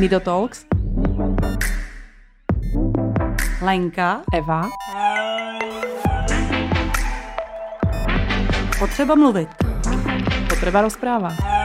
[0.00, 0.66] Nido Talks.
[3.62, 4.22] Lenka.
[4.34, 4.68] Eva.
[8.78, 9.48] Potřeba mluvit.
[10.48, 11.59] Potreba rozpráva.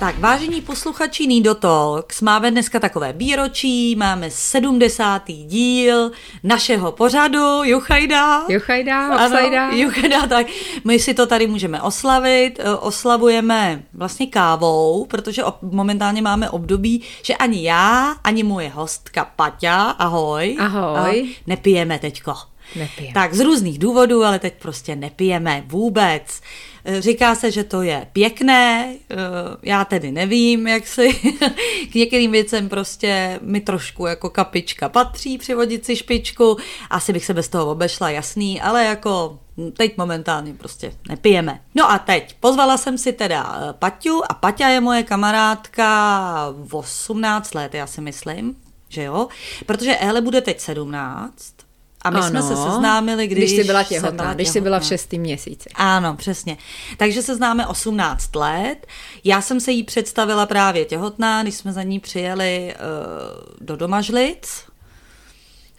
[0.00, 5.22] Tak, vážení posluchači Nido Talks, máme dneska takové výročí, máme 70.
[5.28, 6.10] díl
[6.42, 8.44] našeho pořadu, Juchajda.
[8.48, 9.70] Juchajda, obsajda.
[9.70, 10.46] Juchajda, tak
[10.84, 17.34] my si to tady můžeme oslavit, eh, oslavujeme vlastně kávou, protože momentálně máme období, že
[17.34, 20.56] ani já, ani moje hostka Paťa, ahoj.
[20.60, 20.98] Ahoj.
[20.98, 22.34] ahoj nepijeme teďko.
[22.76, 23.14] Nepijeme.
[23.14, 26.40] Tak z různých důvodů, ale teď prostě nepijeme vůbec.
[26.84, 29.16] Eh, říká se, že to je pěkné, eh,
[29.62, 31.12] já tedy nevím, jak si
[31.92, 36.56] k některým věcem prostě mi trošku jako kapička patří přivodit si špičku,
[36.90, 39.38] asi bych se bez toho obešla, jasný, ale jako
[39.76, 41.60] teď momentálně prostě nepijeme.
[41.74, 46.74] No a teď, pozvala jsem si teda eh, Paťu a Paťa je moje kamarádka v
[46.74, 48.56] 18 let, já si myslím,
[48.88, 49.28] že jo,
[49.66, 51.54] protože Ele bude teď 17,
[52.02, 54.80] a my ano, jsme se seznámili, když, když jsi byla těhotná, byla když jsi byla
[54.80, 55.68] v šestém měsíci.
[55.74, 56.56] Ano, přesně.
[56.96, 58.86] Takže se známe 18 let.
[59.24, 64.70] Já jsem se jí představila právě těhotná, když jsme za ní přijeli uh, do Domažlic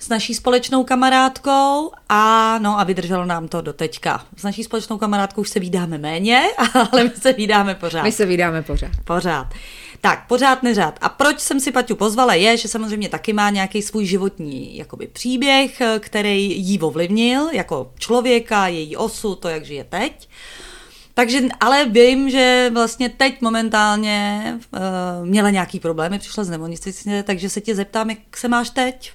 [0.02, 4.26] s naší společnou kamarádkou a no a vydrželo nám to do teďka.
[4.38, 6.44] S naší společnou kamarádkou už se vídáme méně,
[6.92, 8.04] ale my se vídáme pořád.
[8.04, 8.92] My se vídáme pořád.
[9.04, 9.48] Pořád.
[10.02, 11.00] Tak, pořád neřád.
[11.02, 15.08] A proč jsem si Paťu pozvala je, že samozřejmě taky má nějaký svůj životní jakoby
[15.08, 20.30] příběh, který jí ovlivnil jako člověka, její osu, to, jak žije teď.
[21.14, 24.44] Takže, ale vím, že vlastně teď momentálně
[24.74, 29.12] uh, měla nějaký problémy, přišla z nemocnice, takže se tě zeptám, jak se máš teď?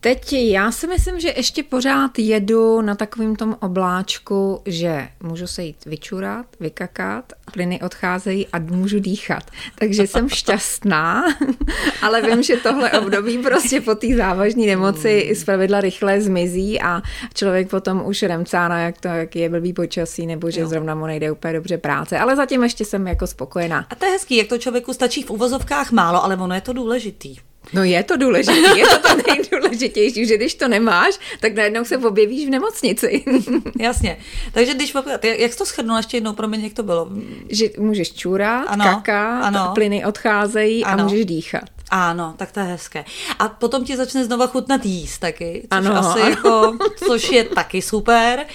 [0.00, 5.62] Teď já si myslím, že ještě pořád jedu na takovým tom obláčku, že můžu se
[5.62, 9.42] jít vyčurat, vykakat, plyny odcházejí a můžu dýchat.
[9.74, 11.24] Takže jsem šťastná,
[12.02, 17.02] ale vím, že tohle období prostě po té závažné nemoci pravidla rychle zmizí a
[17.34, 20.68] člověk potom už remcá na jak to, jak je blbý počasí, nebo že jo.
[20.68, 22.18] zrovna mu nejde úplně dobře práce.
[22.18, 23.86] Ale zatím ještě jsem jako spokojená.
[23.90, 26.72] A to je hezký, jak to člověku stačí v uvozovkách málo, ale ono je to
[26.72, 27.36] důležitý.
[27.72, 31.98] No je to důležité, je to to nejdůležitější, že když to nemáš, tak najednou se
[31.98, 33.24] objevíš v nemocnici.
[33.78, 34.18] Jasně.
[34.52, 37.08] Takže když, jak jsi to schrnula ještě jednou, pro mě, jak to bylo?
[37.48, 39.70] Že můžeš čůrat, ano, kakat, ano.
[39.74, 41.02] plyny odcházejí ano.
[41.02, 41.64] a můžeš dýchat.
[41.90, 43.04] Ano, tak to je hezké.
[43.38, 45.96] A potom ti začne znova chutnat jíst taky, což, ano.
[45.96, 46.76] Asi jako,
[47.06, 48.46] což je taky super,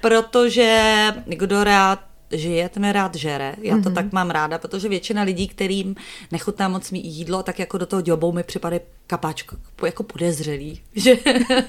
[0.00, 0.92] protože
[1.26, 1.98] kdo rád
[2.32, 3.54] žije, ten rád žere.
[3.62, 3.94] Já to mm-hmm.
[3.94, 5.96] tak mám ráda, protože většina lidí, kterým
[6.32, 11.16] nechutná moc mý jídlo, tak jako do toho děbou mi připadají kapáčko jako podezřelý, že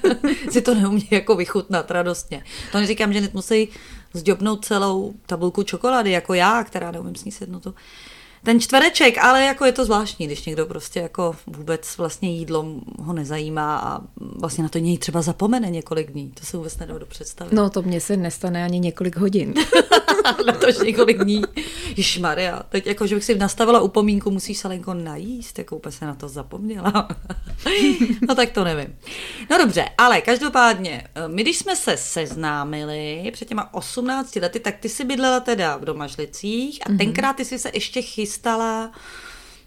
[0.50, 2.44] si to neumí jako vychutnat radostně.
[2.72, 3.68] To neříkám, že musí
[4.12, 7.74] zděbnout celou tabulku čokolády, jako já, která neumím sníst jednu tu
[8.44, 12.66] ten čtvereček, ale jako je to zvláštní, když někdo prostě jako vůbec vlastně jídlo
[12.98, 16.32] ho nezajímá a vlastně na to něj třeba zapomene několik dní.
[16.40, 17.52] To se vůbec nedá do představit.
[17.52, 19.54] No to mně se nestane ani několik hodin.
[20.46, 21.42] na to několik dní.
[22.20, 26.06] Maria, teď jako, že bych si nastavila upomínku, musíš se Lenko najíst, jako úplně se
[26.06, 27.08] na to zapomněla.
[28.28, 28.96] no tak to nevím.
[29.50, 34.88] No dobře, ale každopádně, my když jsme se seznámili před těma 18 lety, tak ty
[34.88, 36.98] si bydlela teda v Domažlicích a mm-hmm.
[36.98, 38.90] tenkrát ty jsi se ještě chystala chystala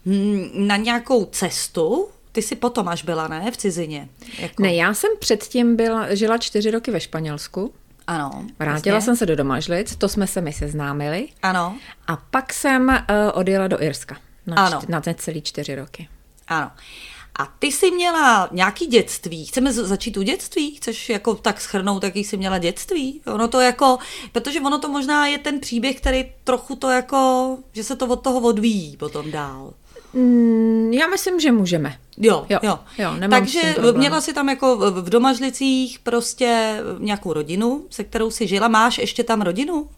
[0.06, 4.10] hm, na nějakou cestu, ty jsi potom až byla, ne, v cizině?
[4.40, 4.64] Jako...
[4.64, 7.74] Ne, já jsem předtím byla, žila čtyři roky ve Španělsku.
[8.08, 8.46] Ano.
[8.60, 9.02] Vrátila vlastně.
[9.02, 11.28] jsem se do Domažlic, to jsme se mi seznámili.
[11.44, 11.76] Ano.
[12.08, 12.96] A pak jsem uh,
[13.34, 14.18] odjela do Irska
[14.48, 14.82] na, ano.
[14.82, 16.10] Čty, na celý čtyři roky.
[16.48, 16.72] Ano.
[17.38, 19.46] A ty jsi měla nějaký dětství.
[19.46, 20.76] Chceme začít u dětství?
[20.76, 23.22] Chceš jako tak schrnout, jaký jsi měla dětství?
[23.26, 23.98] Ono to jako,
[24.32, 28.24] protože ono to možná je ten příběh, který trochu to jako, že se to od
[28.24, 29.74] toho odvíjí potom dál.
[30.14, 31.98] Mm, já myslím, že můžeme.
[32.18, 32.60] Jo, jo.
[32.64, 32.80] jo.
[32.98, 38.68] jo Takže měla jsi tam jako v Domažlicích prostě nějakou rodinu, se kterou si žila.
[38.68, 39.90] Máš ještě tam rodinu?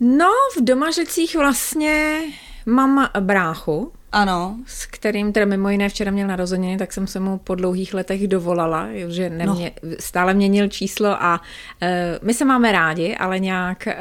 [0.00, 2.20] No, v Domažlicích vlastně
[2.66, 4.56] mám bráchu, ano.
[4.66, 8.28] S kterým teda mimo jiné včera měl narozeniny, tak jsem se mu po dlouhých letech
[8.28, 9.90] dovolala, že nemě, no.
[10.00, 11.40] stále měnil číslo a
[11.82, 11.88] uh,
[12.22, 13.92] my se máme rádi, ale nějak uh,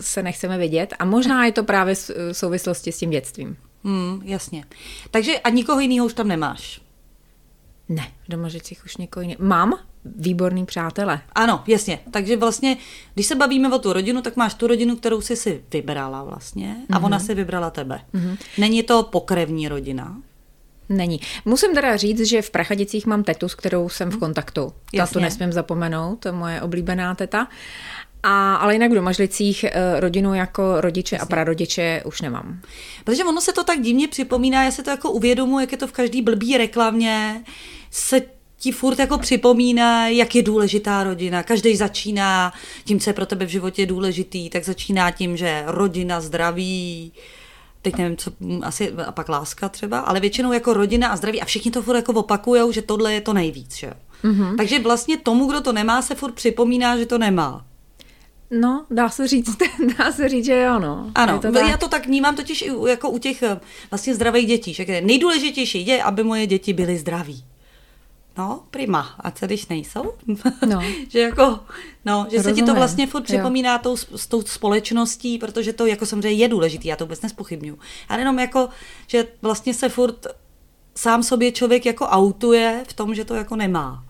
[0.00, 3.56] se nechceme vidět a možná je to právě v souvislosti s tím dětstvím.
[3.84, 4.64] Hmm, jasně.
[5.10, 6.85] Takže a nikoho jiného už tam nemáš?
[7.88, 9.38] Ne, v Domažicích už nikoho jiného.
[9.44, 9.74] Mám
[10.16, 11.20] výborný přátelé.
[11.32, 11.98] Ano, jasně.
[12.10, 12.76] Takže vlastně,
[13.14, 16.76] když se bavíme o tu rodinu, tak máš tu rodinu, kterou jsi si vybrala vlastně
[16.90, 17.04] a mm-hmm.
[17.04, 18.00] ona si vybrala tebe.
[18.14, 18.38] Mm-hmm.
[18.58, 20.16] Není to pokrevní rodina?
[20.88, 21.20] Není.
[21.44, 24.72] Musím teda říct, že v Prachadicích mám tetu, s kterou jsem v kontaktu.
[24.92, 27.48] Já to nesmím zapomenout, to je moje oblíbená teta.
[28.28, 31.22] A, ale jinak v domažlicích eh, rodinu jako rodiče Jasně.
[31.22, 32.60] a prarodiče už nemám.
[33.04, 35.86] Protože ono se to tak divně připomíná, já se to jako uvědomuji, jak je to
[35.86, 37.44] v každý blbý reklamě,
[37.90, 38.22] se
[38.58, 41.42] ti furt jako připomíná, jak je důležitá rodina.
[41.42, 42.52] Každý začíná
[42.84, 47.12] tím, co je pro tebe v životě důležitý, tak začíná tím, že rodina, zdraví,
[47.82, 48.30] teď nevím, co,
[48.62, 51.96] asi a pak láska třeba, ale většinou jako rodina a zdraví a všichni to furt
[51.96, 53.92] jako opakujou, že tohle je to nejvíc, že?
[54.24, 54.56] Mm-hmm.
[54.56, 57.64] Takže vlastně tomu, kdo to nemá, se furt připomíná, že to nemá.
[58.50, 59.56] No, dá se říct,
[59.98, 61.10] dá se říct, že jo, no.
[61.14, 63.60] Ano, to já to tak vnímám totiž jako u těch eh,
[63.90, 67.44] vlastně zdravých dětí, že nejdůležitější je, aby moje děti byly zdraví.
[68.38, 69.14] No, prima.
[69.20, 70.12] A co když nejsou?
[70.66, 70.82] No.
[71.08, 71.60] že jako,
[72.04, 72.56] no, že Rozumím.
[72.56, 76.48] se ti to vlastně furt připomíná tou, s tou společností, protože to jako samozřejmě je
[76.48, 77.78] důležitý, já to vůbec nespochybnuju.
[78.08, 78.68] Ale jenom jako,
[79.06, 80.26] že vlastně se furt
[80.94, 84.04] sám sobě člověk jako autuje v tom, že to jako nemá.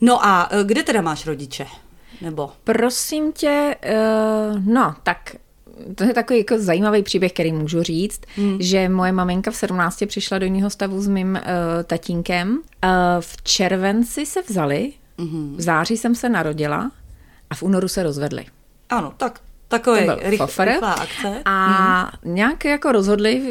[0.00, 1.66] No a eh, kde teda máš rodiče?
[2.24, 2.50] Nebo?
[2.64, 5.36] Prosím tě, uh, no, tak
[5.94, 8.56] to je takový jako zajímavý příběh, který můžu říct, hmm.
[8.60, 11.40] že moje maminka v 17 přišla do jiného stavu s mým uh,
[11.84, 12.50] tatínkem.
[12.50, 12.90] Uh,
[13.20, 15.54] v červenci se vzali, hmm.
[15.56, 16.90] v září jsem se narodila
[17.50, 18.46] a v únoru se rozvedli.
[18.90, 21.42] Ano, tak Takový rychl, rychlá akce.
[21.44, 22.34] A hmm.
[22.34, 23.42] nějak jako rozhodli,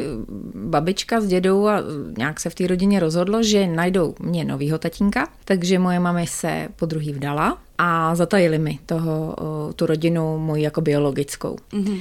[0.54, 1.80] babička s dědou a
[2.18, 6.68] nějak se v té rodině rozhodlo, že najdou mě novýho tatínka, takže moje mami se
[6.76, 9.36] po druhý vdala a zatajili mi toho,
[9.76, 11.56] tu rodinu moji jako biologickou.
[11.72, 12.00] Hmm.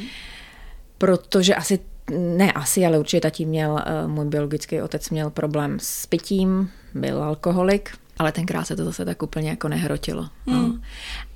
[0.98, 1.80] Protože asi
[2.12, 7.24] ne asi, ale určitě tatí měl, e, můj biologický otec měl problém s pitím, byl
[7.24, 7.90] alkoholik,
[8.20, 10.30] ale tenkrát se to zase tak úplně jako nehrotilo.
[10.48, 10.80] No.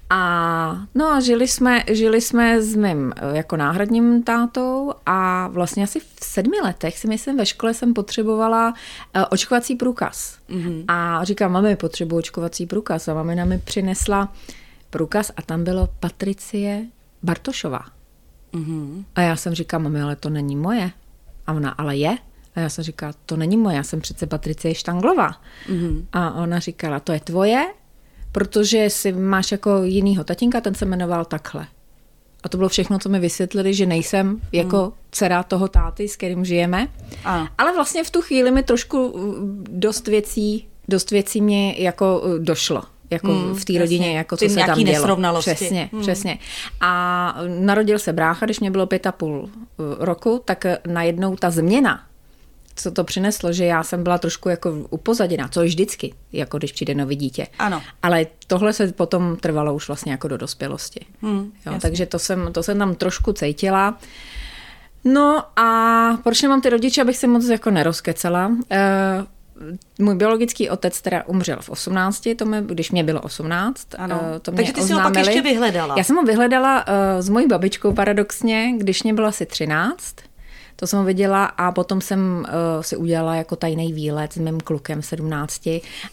[0.09, 5.83] A no a žili jsme, žili jsme s mým eh, jako náhradním tátou a vlastně
[5.83, 8.73] asi v sedmi letech si myslím ve škole jsem potřebovala
[9.15, 10.37] uh, očkovací průkaz.
[10.49, 10.85] Mm-hmm.
[10.87, 14.33] A říkám, mami, potřebuji očkovací průkaz a mamina mi přinesla
[14.89, 16.85] průkaz a tam bylo Patricie
[17.23, 17.85] Bartošová.
[18.53, 19.03] Mm-hmm.
[19.15, 20.91] A já jsem říkala, mami, ale to není moje.
[21.47, 22.17] A ona, ale je.
[22.55, 25.31] A já jsem říkala, to není moje, já jsem přece Patricie Štanglová.
[25.69, 26.05] Mm-hmm.
[26.13, 27.65] A ona říkala, to je tvoje
[28.31, 31.67] protože si máš jako jinýho tatínka, ten se jmenoval takhle.
[32.43, 34.91] A to bylo všechno, co mi vysvětlili, že nejsem jako hmm.
[35.11, 36.87] dcera toho táty, s kterým žijeme.
[37.25, 37.47] A.
[37.57, 39.33] Ale vlastně v tu chvíli mi trošku uh,
[39.69, 44.49] dost věcí, dost věcí mě jako uh, došlo jako hmm, v té rodině, jako co
[44.49, 45.39] se tam dělo.
[45.39, 46.01] Přesně, hmm.
[46.01, 46.37] přesně.
[46.81, 49.49] A narodil se brácha, když mě bylo pět a půl uh,
[49.99, 52.03] roku, tak najednou ta změna
[52.77, 56.71] co to přineslo, že já jsem byla trošku jako upozaděná, co je vždycky, jako když
[56.71, 57.47] přijde nový dítě.
[57.59, 57.81] Ano.
[58.03, 61.05] Ale tohle se potom trvalo už vlastně jako do dospělosti.
[61.21, 63.97] Hmm, jo, takže to jsem, to jsem tam trošku cítila.
[65.03, 68.47] No a proč nemám ty rodiče, abych se moc jako nerozkecela.
[68.47, 68.55] Uh,
[69.99, 73.87] můj biologický otec teda umřel v 18, to mě, když mě bylo 18.
[73.97, 74.19] Ano.
[74.33, 75.03] Uh, to mě Takže ty oznámili.
[75.03, 75.95] si ho pak ještě vyhledala.
[75.97, 80.15] Já jsem ho vyhledala uh, s mojí babičkou paradoxně, když mě bylo asi 13.
[80.79, 85.01] To jsem viděla a potom jsem uh, si udělala jako tajný výlet s mým klukem
[85.01, 85.67] 17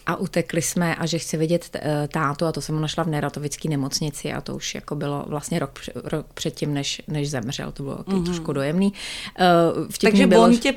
[0.05, 3.07] a utekli jsme a že chci vidět uh, tátu a to jsem ho našla v
[3.07, 7.71] Neratovické nemocnici a to už jako bylo vlastně rok, rok předtím, než, než zemřel.
[7.71, 8.25] To bylo mm-hmm.
[8.25, 8.93] trošku dojemný.
[9.75, 10.73] Uh, Takže bylo, on tě,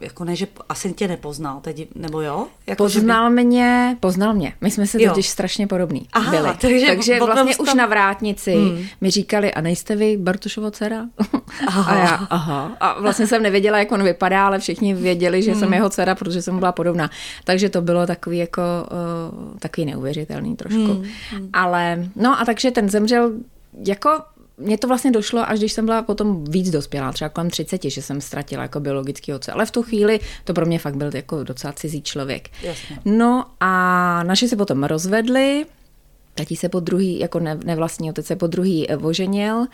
[0.00, 2.46] jako ne, že asi tě nepoznal, teď, nebo jo?
[2.66, 3.44] Jako, poznal by...
[3.44, 4.54] mě, poznal mě.
[4.60, 6.56] My jsme se totiž strašně podobní Aha, byli.
[6.60, 7.66] Takže, takže vlastně tam...
[7.66, 8.84] už na vrátnici hmm.
[9.00, 11.06] mi říkali, a nejste vy Bartušovo dcera?
[11.66, 11.92] Aha.
[11.92, 12.76] A já, aha.
[12.80, 15.60] A vlastně jsem nevěděla, jak on vypadá, ale všichni věděli, že hmm.
[15.60, 17.10] jsem jeho dcera, protože jsem byla podobná.
[17.44, 20.92] Takže to bylo takový jako uh, takový neuvěřitelný trošku.
[20.92, 21.04] Hmm.
[21.30, 21.48] Hmm.
[21.52, 23.32] Ale no a takže ten zemřel
[23.86, 24.10] jako
[24.58, 28.02] mně to vlastně došlo, až když jsem byla potom víc dospělá, třeba kolem 30, že
[28.02, 29.52] jsem ztratila jako biologický otce.
[29.52, 32.48] Ale v tu chvíli to pro mě fakt byl jako docela cizí člověk.
[32.62, 32.98] Jasně.
[33.04, 35.66] No a naši se potom rozvedli,
[36.34, 39.66] tatí se po druhý, jako ne, nevlastní otec se po druhý oženil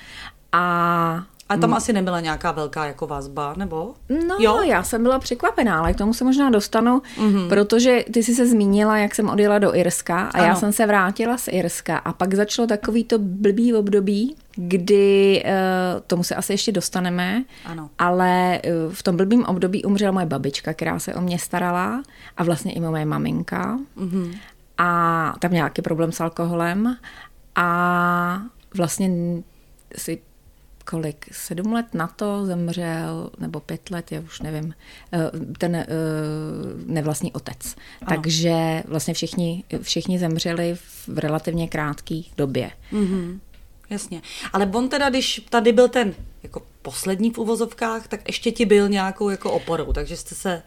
[0.52, 1.76] a a tam hmm.
[1.76, 3.94] asi nebyla nějaká velká jako vazba, nebo?
[4.28, 4.62] No, jo?
[4.62, 7.48] já jsem byla překvapená, ale k tomu se možná dostanu, mm-hmm.
[7.48, 10.44] protože ty jsi se zmínila, jak jsem odjela do Irska a ano.
[10.44, 16.00] já jsem se vrátila z Irska a pak začalo takový to blbý období, kdy, uh,
[16.06, 17.90] tomu se asi ještě dostaneme, ano.
[17.98, 22.02] ale uh, v tom blbým období umřela moje babička, která se o mě starala
[22.36, 23.78] a vlastně i moje maminka.
[23.98, 24.38] Mm-hmm.
[24.78, 26.96] A tam nějaký problém s alkoholem
[27.54, 28.42] a
[28.74, 29.10] vlastně
[29.96, 30.18] si
[30.90, 34.74] kolik, sedm let na to zemřel, nebo pět let, já už nevím,
[35.12, 35.86] eh, ten eh,
[36.86, 37.76] nevlastní otec.
[38.02, 38.16] Ano.
[38.16, 40.76] Takže vlastně všichni, všichni zemřeli
[41.08, 42.70] v relativně krátké době.
[42.92, 43.38] Mm-hmm.
[43.90, 44.22] Jasně.
[44.52, 48.88] Ale on teda, když tady byl ten jako poslední v uvozovkách, tak ještě ti byl
[48.88, 50.62] nějakou jako oporou, takže jste se...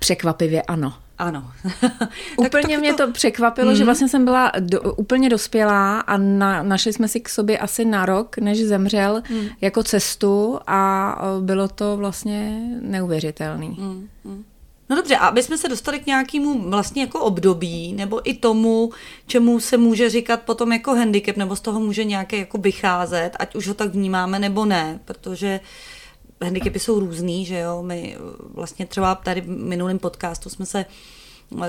[0.00, 0.94] Překvapivě ano.
[1.18, 1.52] Ano.
[2.36, 3.76] úplně tak, mě to, to překvapilo, mm.
[3.76, 3.86] že mhm.
[3.86, 8.06] vlastně jsem byla do, úplně dospělá a na, našli jsme si k sobě asi na
[8.06, 9.46] rok, než zemřel, mm.
[9.60, 13.68] jako cestu a bylo to vlastně neuvěřitelný.
[13.68, 14.08] Mm.
[14.24, 14.44] Mm.
[14.90, 18.92] No dobře, a aby jsme se dostali k nějakému vlastně jako období, nebo i tomu,
[19.26, 23.54] čemu se může říkat potom jako handicap, nebo z toho může nějaké jako vycházet, ať
[23.54, 25.60] už ho tak vnímáme nebo ne, protože
[26.44, 28.16] handicapy jsou různý, že jo, my
[28.54, 30.84] vlastně třeba tady v minulém podcastu jsme se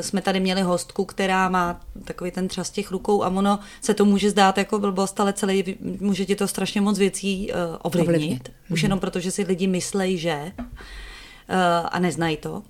[0.01, 4.05] jsme tady měli hostku, která má takový ten třas těch rukou a ono se to
[4.05, 8.15] může zdát jako blbost, ale celý, může ti to strašně moc věcí uh, ovlivnit.
[8.15, 8.49] ovlivnit.
[8.69, 10.65] Už jenom proto, že si lidi myslejí, že uh,
[11.91, 12.63] a neznají to.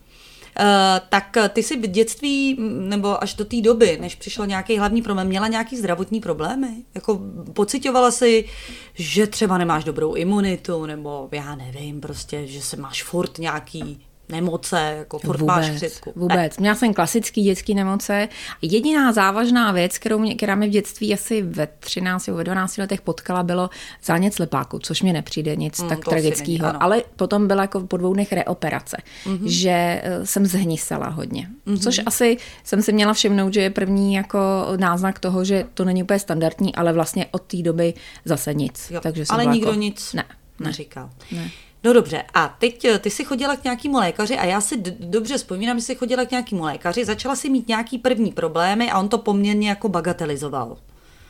[0.59, 0.65] Uh,
[1.09, 5.27] tak ty si v dětství nebo až do té doby, než přišel nějaký hlavní problém,
[5.27, 6.67] měla nějaký zdravotní problémy?
[6.95, 7.21] Jako
[7.53, 8.45] pocitovala si,
[8.93, 14.95] že třeba nemáš dobrou imunitu, nebo já nevím, prostě, že se máš furt nějaký nemoce,
[14.97, 16.13] jako furt vůbec, máš chřipku.
[16.15, 16.57] Vůbec.
[16.57, 18.27] Měla jsem klasický dětský nemoce.
[18.61, 22.77] Jediná závažná věc, kterou mě, která mě v dětství asi ve 13 nebo ve 12
[22.77, 23.69] letech potkala, bylo
[24.03, 26.83] zánět slepáku, což mě nepřijde nic mm, tak tragického.
[26.83, 29.45] Ale potom byla jako po dvou dnech reoperace, mm-hmm.
[29.45, 31.49] že eh, jsem zhnisela hodně.
[31.67, 31.79] Mm-hmm.
[31.83, 34.39] Což asi jsem si měla všimnout, že je první jako
[34.77, 37.93] náznak toho, že to není úplně standardní, ale vlastně od té doby
[38.25, 38.91] zase nic.
[38.91, 40.25] Jo, Takže ale nikdo jako, nic ne,
[40.59, 41.09] neříkal.
[41.31, 41.49] Ne.
[41.83, 44.95] No dobře, a teď eh, ty jsi chodila k nějakému lékaři a já si d-
[44.99, 48.99] dobře vzpomínám, že jsi chodila k nějakému lékaři, začala si mít nějaký první problémy a
[48.99, 50.77] on to poměrně jako bagatelizoval.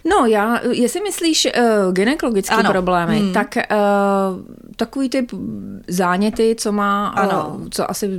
[0.10, 2.72] No, já, jestli myslíš uh, gynekologické ano.
[2.72, 3.34] problémy, hmm.
[3.34, 3.78] tak uh,
[4.76, 5.32] takový typ
[5.88, 7.56] záněty, co má, ano.
[7.60, 8.10] Uh, co asi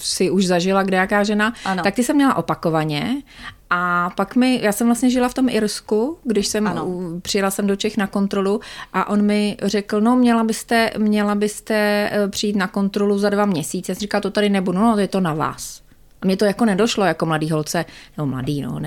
[0.00, 1.82] si už zažila kde jaká žena, ano.
[1.82, 3.22] tak ty jsem měla opakovaně
[3.70, 6.88] a pak mi, já jsem vlastně žila v tom Irsku, když jsem ano.
[7.22, 8.60] přijela jsem do Čech na kontrolu
[8.92, 13.92] a on mi řekl, no měla byste, měla byste přijít na kontrolu za dva měsíce.
[13.92, 15.87] Já jsem říkala, to tady nebudu, no je to na vás.
[16.22, 17.84] A mě to jako nedošlo jako mladý holce,
[18.16, 18.80] nebo mladý, no,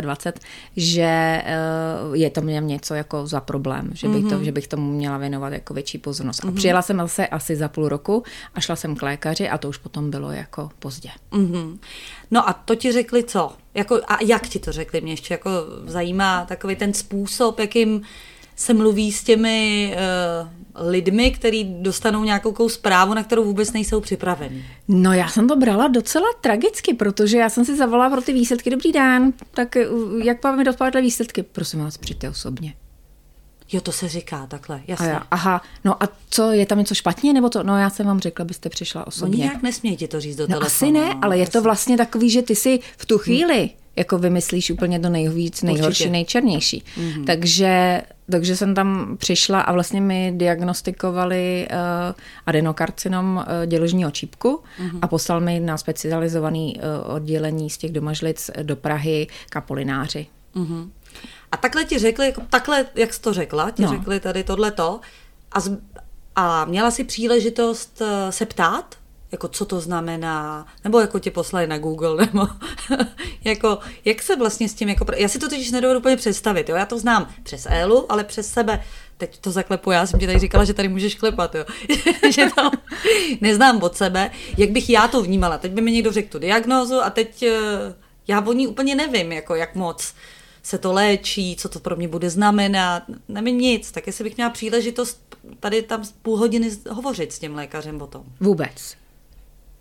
[0.00, 0.40] 29,
[0.76, 1.44] že eh,
[2.12, 4.28] je to mě něco jako za problém, že bych, mm-hmm.
[4.28, 4.44] to, mhm.
[4.44, 6.40] že bych tomu měla věnovat jako větší pozornost.
[6.40, 6.48] Mm-hmm.
[6.48, 6.56] A mhm.
[6.56, 8.22] přijela jsem zase asi za půl roku
[8.54, 11.10] a šla jsem k lékaři a to už potom bylo jako pozdě.
[11.32, 11.78] Mm-hmm.
[12.30, 13.52] No a to ti řekli co?
[13.74, 15.00] Jako, a jak ti to řekli?
[15.00, 15.50] Mě ještě jako
[15.86, 18.02] zajímá takový ten způsob, jakým
[18.56, 19.94] se mluví s těmi
[20.42, 24.64] uh, lidmi, kteří dostanou nějakou zprávu, na kterou vůbec nejsou připraveni?
[24.88, 28.70] No já jsem to brala docela tragicky, protože já jsem si zavolala pro ty výsledky.
[28.70, 29.76] Dobrý den, tak
[30.22, 31.42] jak vám mi dopadly výsledky?
[31.42, 32.74] Prosím vás, přijďte osobně.
[33.72, 35.06] Jo, to se říká takhle, jasně.
[35.06, 37.62] A já, aha, no a co, je tam něco špatně, nebo to?
[37.62, 39.38] No já jsem vám řekla, byste přišla osobně.
[39.38, 40.66] No nijak nesmějí ti to říct do no, telefonu.
[40.66, 44.18] asi ne, ale je to vlastně takový, že ty si v tu chvíli hmm jako
[44.18, 46.10] vymyslíš úplně to nejvíc, nejhorší, Určitě.
[46.10, 46.84] nejčernější.
[46.96, 47.24] Mm-hmm.
[47.24, 51.76] Takže, takže jsem tam přišla a vlastně mi diagnostikovali uh,
[52.46, 54.98] adenokarcinom uh, děložního čípku mm-hmm.
[55.02, 60.26] a poslal mi na specializovaný uh, oddělení z těch domažlic do Prahy kapolináři.
[60.56, 60.88] Mm-hmm.
[61.54, 63.88] A takhle ti řekli, jako takhle, jak jsi to řekla, ti no.
[63.88, 65.00] řekli tady tohleto
[65.52, 65.78] a, z,
[66.36, 68.96] a měla si příležitost se ptát?
[69.32, 72.46] jako co to znamená, nebo jako tě poslali na Google, nebo
[73.44, 76.76] jako, jak se vlastně s tím, jako, já si to totiž nedovedu úplně představit, jo?
[76.76, 78.82] já to znám přes Elu, ale přes sebe,
[79.16, 81.64] teď to zaklepu, já jsem ti tady říkala, že tady můžeš klepat, jo?
[82.30, 82.70] že to
[83.40, 87.02] neznám od sebe, jak bych já to vnímala, teď by mi někdo řekl tu diagnózu
[87.02, 87.58] a teď eh,
[88.28, 90.14] já o ní úplně nevím, jako jak moc
[90.64, 94.50] se to léčí, co to pro mě bude znamenat, nevím nic, tak jestli bych měla
[94.50, 98.24] příležitost tady tam půl hodiny hovořit s tím lékařem o tom.
[98.40, 98.96] Vůbec.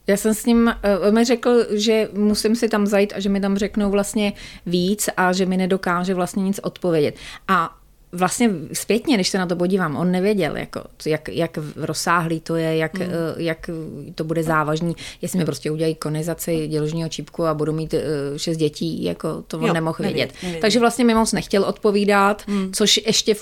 [0.08, 0.75] Já jsem s ním,
[1.06, 4.34] uh, mi řekl, že musím si tam zajít a že mi tam řeknou vlastně
[4.66, 7.16] víc a že mi nedokáže vlastně nic odpovědět.
[7.48, 7.78] A
[8.13, 12.77] vlastně zpětně, když se na to podívám, on nevěděl, jako, jak, jak rozsáhlý to je,
[12.77, 13.05] jak, mm.
[13.38, 13.70] jak
[14.15, 18.00] to bude závažný, jestli mi prostě udělají konizaci děložního čípku a budu mít uh,
[18.38, 20.17] šest dětí, jako to on jo, nemohl nevědět.
[20.17, 20.43] vědět.
[20.43, 20.62] Nevědět.
[20.62, 22.72] Takže vlastně mi moc nechtěl odpovídat, mm.
[22.74, 23.36] což ještě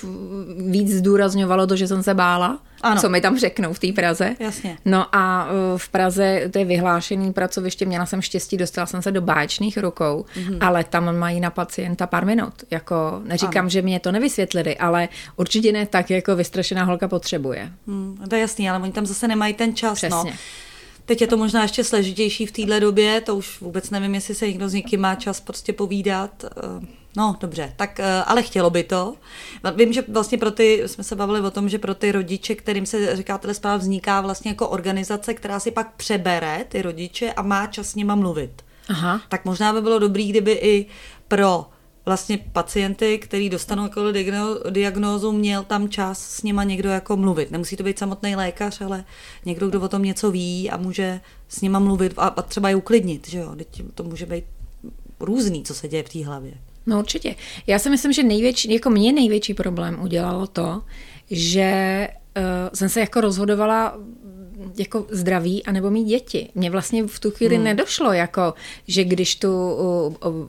[0.58, 3.02] víc zdůrazňovalo to, že jsem se bála ano.
[3.02, 4.36] co mi tam řeknou v té Praze.
[4.40, 4.78] Jasně.
[4.86, 9.12] No a e, v Praze to je vyhlášený pracoviště, měla jsem štěstí, dostala jsem se
[9.12, 10.58] do báječných rukou, mm-hmm.
[10.62, 12.54] ale tam mají na pacienta pár minut.
[12.72, 13.70] Jako neříkám, ano.
[13.70, 17.72] že mě to nevysvětlili, ale určitě ne tak, jako vystrašená holka potřebuje.
[17.88, 20.02] Hmm, to je jasný, ale oni tam zase nemají ten čas.
[20.02, 20.10] No.
[20.10, 20.32] Přesně.
[20.32, 20.38] No.
[21.06, 24.48] Teď je to možná ještě složitější v téhle době, to už vůbec nevím, jestli se
[24.48, 26.46] někdo z někým má čas prostě povídat.
[27.18, 29.16] No, dobře, tak eh, ale chtělo by to.
[29.76, 32.86] Vím, že vlastně pro ty, jsme se bavili o tom, že pro ty rodiče, kterým
[32.86, 37.68] se říká telespráva, vzniká vlastně jako organizace, která si pak přebere ty rodiče a má
[37.68, 38.62] čas s nima mluvit.
[38.90, 39.22] Aha.
[39.30, 40.86] Tak možná by bylo dobrý, kdyby i
[41.28, 41.66] pro
[42.06, 44.02] vlastně pacienty, který dostanou jako
[44.70, 47.52] diagnózu, měl tam čas s nima někdo jako mluvit.
[47.52, 49.06] Nemusí to být samotný lékař, ale
[49.46, 52.76] někdo, kdo o tom něco ví a může s nima mluvit a, a třeba je
[52.76, 53.56] uklidnit, že jo.
[53.56, 54.44] Teď to může být
[55.20, 56.54] různý, co se děje v té hlavě.
[56.92, 57.36] No určitě.
[57.68, 60.82] Já si myslím, že největší, jako mě největší problém udělalo to,
[61.32, 62.08] že
[62.38, 62.44] uh,
[62.74, 63.98] jsem se jako rozhodovala
[64.78, 66.50] jako zdraví anebo mít děti.
[66.56, 67.64] Mně vlastně v tu chvíli hmm.
[67.64, 68.54] nedošlo, jako,
[68.88, 69.74] že když tu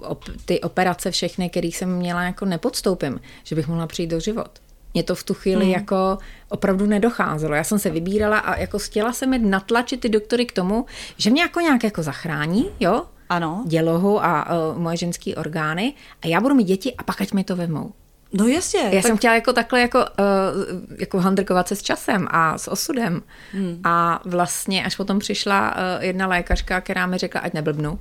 [0.02, 4.50] op, ty operace všechny, které jsem měla, jako nepodstoupím, že bych mohla přijít do život.
[4.94, 5.75] Mně to v tu chvíli hmm.
[5.75, 6.18] jako
[6.49, 7.54] opravdu nedocházelo.
[7.54, 11.30] Já jsem se vybírala a jako chtěla jsem jít natlačit ty doktory k tomu, že
[11.30, 13.04] mě jako nějak jako zachrání, jo?
[13.32, 13.64] Ano.
[13.66, 17.44] Dělohu a uh, moje ženské orgány a já budu mít děti a pak ať mi
[17.44, 17.92] to vemou.
[18.32, 18.80] No jasně.
[18.80, 19.02] Já tak...
[19.02, 23.22] jsem chtěla jako takhle jako, uh, jako handrkovat se s časem a s osudem.
[23.52, 23.80] Hmm.
[23.84, 27.98] A vlastně až potom přišla uh, jedna lékařka, která mi řekla, ať neblbnu,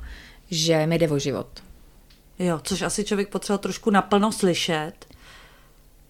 [0.52, 1.48] že mi jde o život.
[2.40, 4.94] Jo, což asi člověk potřeboval trošku naplno slyšet.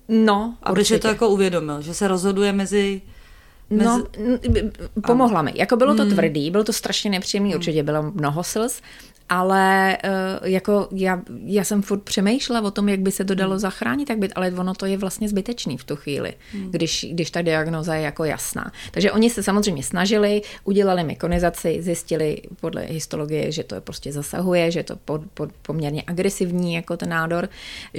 [0.07, 0.95] No, Aby určitě.
[0.95, 3.01] si to jako uvědomil, že se rozhoduje mezi
[3.71, 3.89] Mezi...
[3.89, 4.03] No,
[5.07, 5.51] pomohla mi.
[5.55, 6.11] Jako bylo to hmm.
[6.11, 7.59] tvrdý, bylo to strašně nepříjemný, hmm.
[7.59, 8.81] určitě bylo mnoho slz,
[9.31, 13.51] ale uh, jako já, já jsem furt přemýšlela o tom, jak by se to dalo
[13.51, 13.59] hmm.
[13.59, 16.71] zachránit, tak být, ale ono to je vlastně zbytečný v tu chvíli, hmm.
[16.71, 18.71] když, když ta diagnoza je jako jasná.
[18.91, 24.11] Takže oni se samozřejmě snažili, udělali mi konizaci, zjistili podle histologie, že to je prostě
[24.11, 27.50] zasahuje, že to pod, pod, poměrně agresivní jako ten nádor,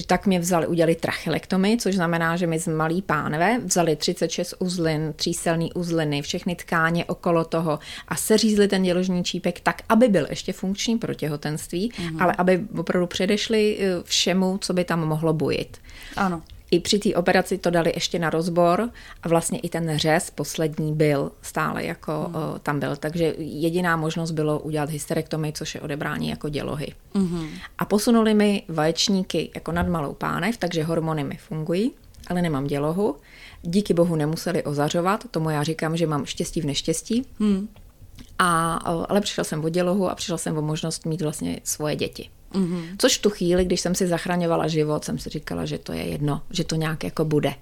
[0.07, 5.13] tak mě vzali, udělali trachelektomy, což znamená, že mi z malý pánve vzali 36 uzlin,
[5.17, 10.53] tříselný uzliny, všechny tkáně okolo toho a seřízli ten děložní čípek tak, aby byl ještě
[10.53, 12.23] funkční proti těhotenství, mm-hmm.
[12.23, 15.79] ale aby opravdu předešli eh, všemu, co by tam mohlo bojit.
[16.17, 16.43] Ano.
[16.71, 18.91] I při té operaci to dali ještě na rozbor
[19.23, 22.35] a vlastně i ten řez poslední byl stále jako mm.
[22.35, 22.97] uh, tam byl.
[22.97, 26.95] Takže jediná možnost bylo udělat hysterektomy, což je odebrání jako dělohy.
[27.15, 27.49] Mm.
[27.79, 31.93] A posunuli mi vaječníky jako nad malou pánev, takže hormony mi fungují,
[32.27, 33.17] ale nemám dělohu.
[33.63, 37.27] Díky bohu nemuseli ozařovat, tomu já říkám, že mám štěstí v neštěstí.
[37.39, 37.69] Mm.
[38.39, 38.75] A,
[39.09, 42.31] ale přišla jsem o dělohu a přišla jsem o možnost mít vlastně svoje děti.
[42.53, 42.85] Mm-hmm.
[42.99, 46.03] Což v tu chvíli, když jsem si zachraňovala život, jsem si říkala, že to je
[46.03, 47.55] jedno, že to nějak jako bude.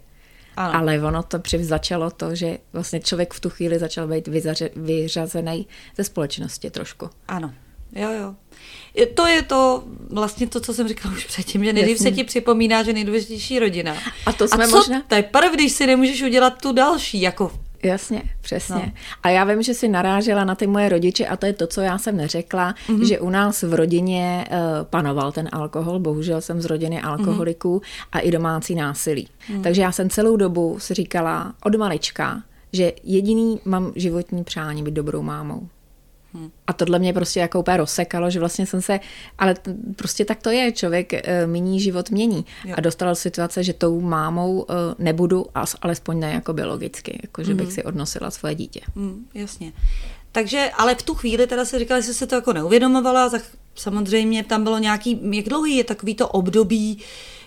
[0.57, 0.79] Ano.
[0.79, 5.67] Ale ono to přivzačalo to, že vlastně člověk v tu chvíli začal být vyzaře, vyřazený
[5.97, 7.11] ze společnosti trošku.
[7.29, 7.55] Ano,
[7.93, 8.35] jo, jo.
[9.15, 12.83] To je to vlastně to, co jsem říkala už předtím, že nejdřív se ti připomíná,
[12.83, 13.97] že nejdůležitější rodina.
[14.27, 15.03] A to jsme A co možná...
[15.07, 18.75] teprve, když si nemůžeš udělat tu další, jako Jasně, přesně.
[18.75, 18.93] No.
[19.23, 21.81] A já vím, že si narážela na ty moje rodiče a to je to, co
[21.81, 23.07] já jsem neřekla, mm-hmm.
[23.07, 28.09] že u nás v rodině uh, panoval ten alkohol, bohužel jsem z rodiny alkoholiků mm-hmm.
[28.13, 29.29] a i domácí násilí.
[29.29, 29.63] Mm-hmm.
[29.63, 34.95] Takže já jsem celou dobu si říkala od malička, že jediný mám životní přání být
[34.95, 35.69] dobrou mámou.
[36.35, 36.51] Hmm.
[36.67, 39.01] A tohle mě prostě jako úplně rozsekalo, že vlastně jsem se,
[39.39, 39.55] ale
[39.97, 42.45] prostě tak to je, člověk uh, míní život mění.
[42.65, 42.75] Jo.
[42.79, 44.67] A dostal situace, že tou mámou uh,
[44.99, 45.47] nebudu,
[45.83, 47.57] alespoň ne jako biologicky, jako že hmm.
[47.57, 48.81] bych si odnosila svoje dítě.
[48.97, 49.73] Hmm, jasně.
[50.33, 53.31] Takže, ale v tu chvíli teda si říkala, že se to jako neuvědomovala,
[53.75, 56.99] samozřejmě tam bylo nějaký, jak dlouhý je takový to období,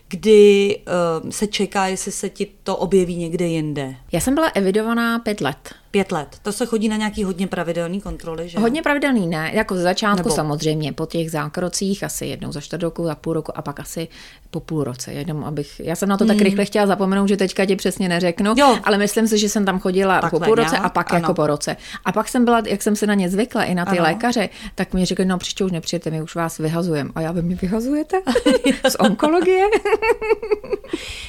[0.07, 0.79] kdy
[1.23, 3.95] uh, se čeká, jestli se ti to objeví někde jinde?
[4.11, 5.75] Já jsem byla evidovaná pět let.
[5.93, 6.27] Pět let.
[6.41, 8.59] To se chodí na nějaký hodně pravidelný kontroly, že?
[8.59, 9.51] Hodně pravidelný, ne.
[9.53, 10.35] Jako z začátku Nebo...
[10.35, 14.07] samozřejmě, po těch zákrocích, asi jednou za čtvrt roku, za půl roku a pak asi
[14.51, 15.13] po půl roce.
[15.13, 16.33] Jenom abych, já jsem na to hmm.
[16.33, 18.77] tak rychle chtěla zapomenout, že teďka ti přesně neřeknu, jo.
[18.83, 21.19] ale myslím si, že jsem tam chodila Takhle, po půl roce a pak ano.
[21.19, 21.77] jako po roce.
[22.05, 24.03] A pak jsem byla, jak jsem se na ně zvykla, i na ty ano.
[24.03, 27.09] lékaře, tak mi řekli, no příště už nepřijete, my už vás vyhazujeme.
[27.15, 28.21] A já vy mi vyhazujete?
[28.89, 29.65] z onkologie?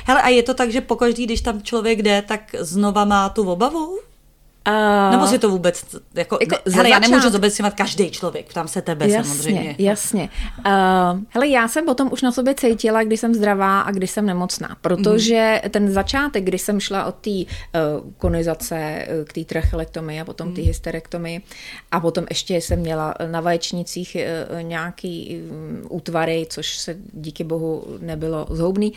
[0.05, 3.51] Hele, a je to tak, že pokaždý, když tam člověk jde, tak znova má tu
[3.51, 3.99] obavu?
[4.69, 8.69] Uh, Nebo si to vůbec, jako, jako ne, hele, já nemůžu zobecňovat každý člověk, tam
[8.69, 9.75] se tebe jasně, samozřejmě.
[9.79, 14.11] Jasně, uh, hele, já jsem potom už na sobě cítila, když jsem zdravá a když
[14.11, 15.71] jsem nemocná, protože mm.
[15.71, 17.45] ten začátek, když jsem šla od té uh,
[18.19, 20.55] konizace k té trachelektomii a potom mm.
[20.55, 21.43] té hysterektomii
[21.91, 27.85] a potom ještě jsem měla na vaječnicích uh, nějaký um, útvary, což se díky bohu
[28.01, 28.93] nebylo zhoubný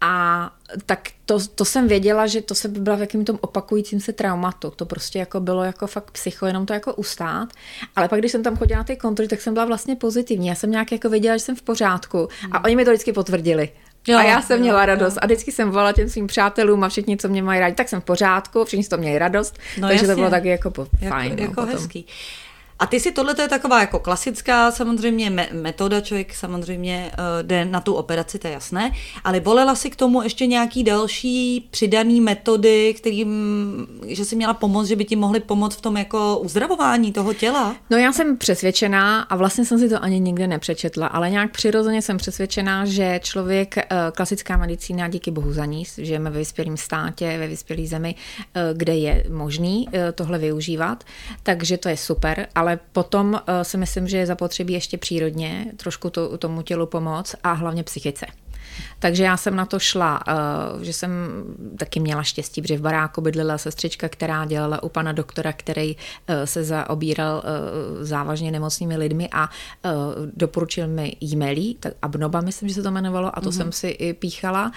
[0.00, 0.50] a
[0.86, 4.12] tak to, to jsem věděla, že to se by byla v jakým tom opakujícím se
[4.12, 4.70] traumatu.
[4.70, 7.48] To prostě jako bylo jako fakt psycho, jenom to jako ustát.
[7.96, 10.46] Ale pak, když jsem tam chodila na ty kontroly, tak jsem byla vlastně pozitivní.
[10.46, 12.28] Já jsem nějak jako věděla, že jsem v pořádku.
[12.52, 13.68] A oni mi to vždycky potvrdili.
[14.08, 15.18] Jo, a já jsem jo, měla radost jo.
[15.22, 18.00] a vždycky jsem volala těm svým přátelům a všichni, co mě mají rádi, tak jsem
[18.00, 20.08] v pořádku, všichni to měli radost, no takže jasně.
[20.08, 21.36] to bylo taky jako po, jako, fajn.
[21.36, 22.06] No, jako no, hezký.
[22.78, 27.64] A ty si tohle je taková jako klasická samozřejmě me- metoda, člověk samozřejmě uh, jde
[27.64, 28.92] na tu operaci, to je jasné,
[29.24, 33.30] ale volela si k tomu ještě nějaký další přidaný metody, kterým,
[34.06, 37.76] že si měla pomoct, že by ti mohly pomoct v tom jako uzdravování toho těla?
[37.90, 42.02] No já jsem přesvědčená a vlastně jsem si to ani nikde nepřečetla, ale nějak přirozeně
[42.02, 43.82] jsem přesvědčená, že člověk, uh,
[44.16, 48.96] klasická medicína, díky bohu za ní, žijeme ve vyspělém státě, ve vyspělé zemi, uh, kde
[48.96, 51.04] je možný tohle využívat,
[51.42, 55.66] takže to je super, ale ale potom eh, si myslím, že je zapotřebí ještě přírodně
[55.76, 58.26] trošku to, tomu tělu pomoct a hlavně psychice.
[58.98, 61.10] Takže já jsem na to šla, eh, že jsem
[61.78, 66.46] taky měla štěstí, protože v baráku bydlela sestřička, která dělala u pana doktora, který eh,
[66.46, 69.50] se zaobíral eh, závažně nemocnými lidmi a
[70.34, 73.56] doporučil mi jímelí, tak abnoba myslím, že se to jmenovalo a to mm-hmm.
[73.56, 74.72] jsem si i píchala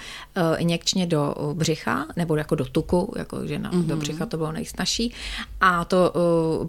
[0.56, 3.86] injekčně do břicha, nebo jako do tuku, jako že na, mm-hmm.
[3.86, 5.14] do břicha to bylo nejsnažší
[5.60, 6.12] a to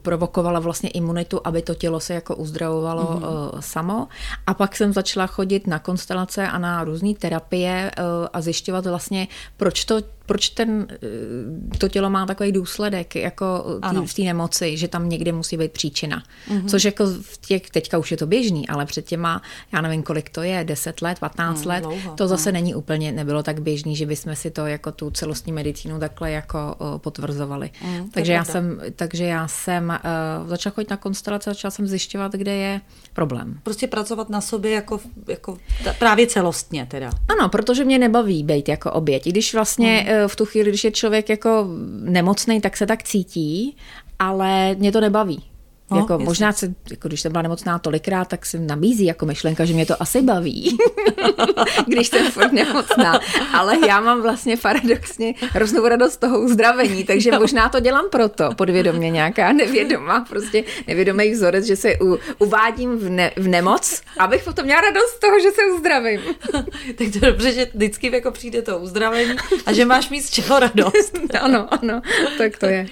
[0.02, 3.60] provokovalo vlastně imunitu, aby to tělo se jako uzdravovalo mm-hmm.
[3.60, 4.08] samo
[4.48, 8.04] a pak jsem začala chodit na konstelace a na různé terapie eh,
[8.34, 9.96] a zjišťovat vlastně, proč to
[10.32, 15.10] proč ten, eh, to tělo má takový důsledek jako tý, v té nemoci, že tam
[15.10, 16.24] někde musí být příčina.
[16.50, 16.68] Mm-hmm.
[16.68, 19.42] Což jako v těch, teďka už je to běžný, ale před těma,
[19.74, 22.54] já nevím, kolik to je, 10 let, 15 mm, let, dlouho, to zase no.
[22.54, 26.76] není úplně, nebylo tak běžný, že bychom si to jako tu celostní medicínu takhle jako
[26.98, 27.70] potvrzovali.
[27.86, 30.00] Mm, takže, já jsem, takže já jsem
[30.44, 32.82] uh, začala chodit na konstelace, začala jsem zjišťovat, kde je
[33.14, 33.60] problém.
[33.64, 35.58] Prostě pracovat na sobě jako, jako
[36.00, 37.12] právě celostně teda.
[37.28, 39.28] Ano, protože mě nebaví být jako oběť.
[39.28, 41.68] I když vlastně mm v tu chvíli, když je člověk jako
[42.00, 43.78] nemocný, tak se tak cítí,
[44.20, 45.51] ale mě to nebaví.
[45.92, 49.66] No, jako, možná, se, jako když jsem byla nemocná tolikrát, tak se nabízí jako myšlenka,
[49.66, 50.78] že mě to asi baví,
[51.88, 53.20] když jsem furt nemocná.
[53.54, 59.10] Ale já mám vlastně paradoxně hroznou radost toho uzdravení, takže možná to dělám proto, podvědomě
[59.10, 64.66] nějaká nevědomá, prostě nevědomý vzorec, že se u, uvádím v, ne, v nemoc, abych potom
[64.66, 66.22] měla radost z toho, že se uzdravím.
[66.98, 70.60] tak to dobře, že vždycky jako přijde to uzdravení a že máš mít z čeho
[70.60, 71.20] radost.
[71.42, 72.02] ano, ano,
[72.38, 72.88] tak to je.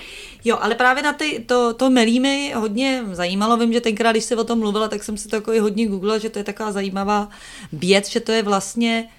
[0.46, 3.58] Jo, ale právě na ty, to, to melí mi hodně zajímalo.
[3.58, 6.18] Vím, že tenkrát, když se o tom mluvila, tak jsem si to jako hodně googlila,
[6.18, 7.30] že to je taková zajímavá
[7.74, 9.10] věc, že to je vlastně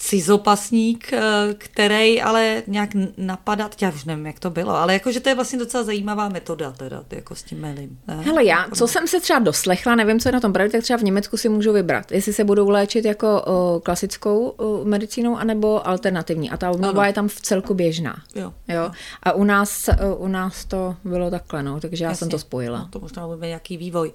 [0.00, 1.20] cizopasník, eh,
[1.58, 5.58] který ale nějak napadat, já už nevím, jak to bylo, ale jakože to je vlastně
[5.58, 7.98] docela zajímavá metoda teda, jako s tím melím.
[8.06, 10.96] Hele, já, co jsem se třeba doslechla, nevím, co je na tom pravdě, tak třeba
[10.96, 15.88] v Německu si můžu vybrat, jestli se budou léčit jako o, klasickou o, medicínou, anebo
[15.88, 16.50] alternativní.
[16.50, 18.22] A ta obnova je tam v celku běžná.
[18.34, 18.52] Jo.
[18.68, 18.90] jo?
[19.22, 22.18] A u nás, o, u nás to bylo takhle, no, takže já Jasně.
[22.18, 22.78] jsem to spojila.
[22.78, 24.12] No, to možná bude nějaký vývoj.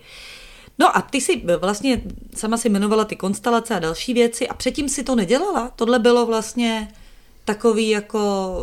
[0.79, 2.01] No a ty si vlastně
[2.35, 5.71] sama si jmenovala ty konstelace a další věci a předtím si to nedělala?
[5.75, 6.91] Tohle bylo vlastně
[7.45, 8.55] takový jako,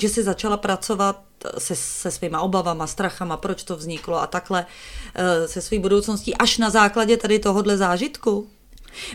[0.00, 1.22] že si začala pracovat
[1.58, 4.66] se, se svýma obavama, strachama, proč to vzniklo a takhle
[5.14, 8.48] eh, se svou budoucností až na základě tady tohohle zážitku?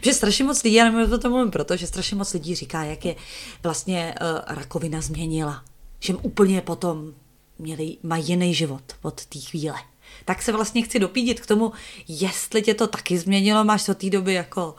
[0.04, 2.84] Že strašně moc lidí, já nevím, o tom mluvím proto, že strašně moc lidí říká,
[2.84, 3.16] jak je
[3.64, 5.64] vlastně uh, rakovina změnila.
[6.00, 7.14] Že úplně potom
[7.60, 9.78] měli, mají jiný život od té chvíle
[10.26, 11.72] tak se vlastně chci dopídit k tomu,
[12.08, 14.76] jestli tě to taky změnilo, máš od té doby jako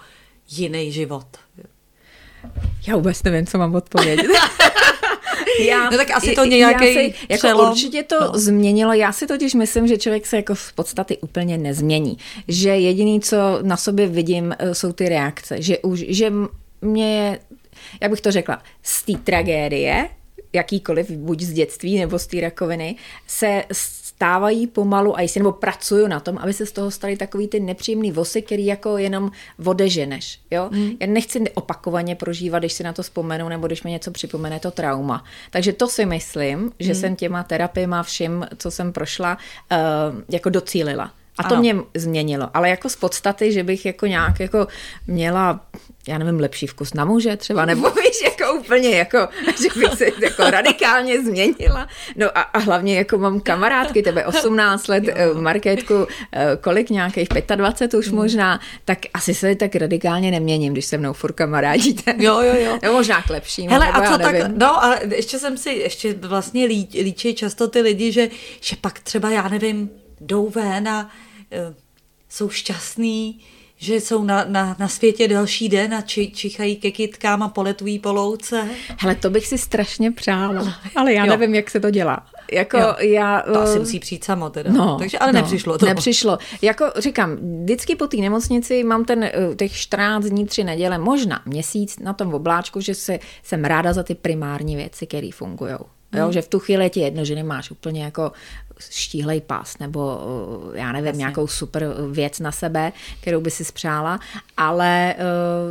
[0.51, 1.27] jiný život.
[2.87, 4.27] Já vůbec nevím, co mám odpovědět.
[5.61, 8.39] Já, no tak asi to nějaký si, jako Určitě to no.
[8.39, 8.93] změnilo.
[8.93, 12.19] Já si totiž myslím, že člověk se jako v podstatě úplně nezmění.
[12.49, 15.63] Že jediný, co na sobě vidím, eh, jsou ty reakce.
[15.63, 16.33] Že už, že
[16.81, 17.39] mě je,
[18.01, 20.09] jak bych to řekla, z té tragédie,
[20.53, 23.65] jakýkoliv, buď z dětství nebo z té rakoviny, se
[24.23, 27.61] stávají pomalu a jistě, nebo pracuju na tom, aby se z toho staly takový ty
[27.61, 29.31] nepříjemný vosy, který jako jenom
[29.65, 30.39] odeženeš.
[30.51, 30.69] Jo?
[30.71, 30.91] Mm.
[31.01, 34.71] Já nechci opakovaně prožívat, když si na to vzpomenu, nebo když mi něco připomene to
[34.71, 35.25] trauma.
[35.51, 37.01] Takže to si myslím, že mm.
[37.01, 39.39] jsem těma terapiema vším, co jsem prošla,
[39.73, 39.79] uh,
[40.29, 41.11] jako docílila.
[41.39, 41.61] A to ano.
[41.61, 42.51] mě změnilo.
[42.55, 44.67] Ale jako z podstaty, že bych jako nějak jako
[45.07, 45.67] měla,
[46.09, 50.05] já nevím, lepší vkus na muže třeba, nebo víš, jako úplně jako, že bych se
[50.23, 51.89] jako radikálně změnila.
[52.17, 55.15] No a, a hlavně jako mám kamarádky, tebe 18 let, jo.
[55.17, 58.17] Eh, Markétku, eh, kolik nějakých 25 už hmm.
[58.17, 62.15] možná, tak asi se tak radikálně neměním, když se mnou furt kamarádíte.
[62.19, 62.79] Jo, jo, jo.
[62.83, 63.71] No, možná k lepšímu.
[63.71, 67.81] Hele, a co tak, no a ještě jsem si, ještě vlastně lí, líčí často ty
[67.81, 68.29] lidi, že,
[68.61, 71.11] že pak třeba, já nevím, jdou ven a
[71.69, 71.75] uh,
[72.29, 73.41] jsou šťastní,
[73.83, 77.99] že jsou na, na, na světě další den a či, čichají ke kytkám a poletují
[77.99, 78.69] po louce.
[78.99, 81.31] Hele, to bych si strašně přála, ale já jo.
[81.31, 82.27] nevím, jak se to dělá.
[82.53, 82.95] Jako jo.
[82.99, 84.73] já, to asi eh, musí přijít samo teda.
[84.73, 85.87] No, Takže, ale no, nepřišlo to.
[85.87, 86.39] Nepřišlo.
[86.63, 91.43] Jako říkám, vždycky po té nemocnici mám ten, eh, těch 14 dní, tři neděle, možná
[91.47, 95.75] měsíc na tom obláčku, že se, jsem ráda za ty primární věci, které fungují.
[96.13, 96.33] Jo, mm.
[96.33, 98.33] že v tu chvíli je ti jedno, že nemáš úplně jako
[98.91, 100.21] štíhlej pás nebo
[100.75, 101.19] já nevím, Jasně.
[101.19, 104.21] nějakou super věc na sebe, kterou by si spřála,
[104.57, 105.15] ale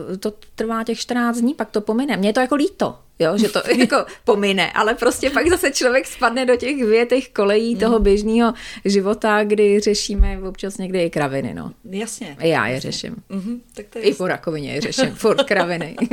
[0.09, 2.17] uh, to trvá těch 14 dní, pak to pomine.
[2.17, 6.07] Mně je to jako líto, jo, že to jako pomine, ale prostě pak zase člověk
[6.07, 7.79] spadne do těch větých kolejí mm.
[7.79, 8.53] toho běžného
[8.85, 11.71] života, kdy řešíme občas někdy i kraviny, no.
[11.89, 12.37] Jasně.
[12.39, 12.91] I já je jasně.
[12.91, 13.15] řeším.
[13.29, 15.95] Mm-hmm, tak to je I po rakovině je řeším, furt kraviny.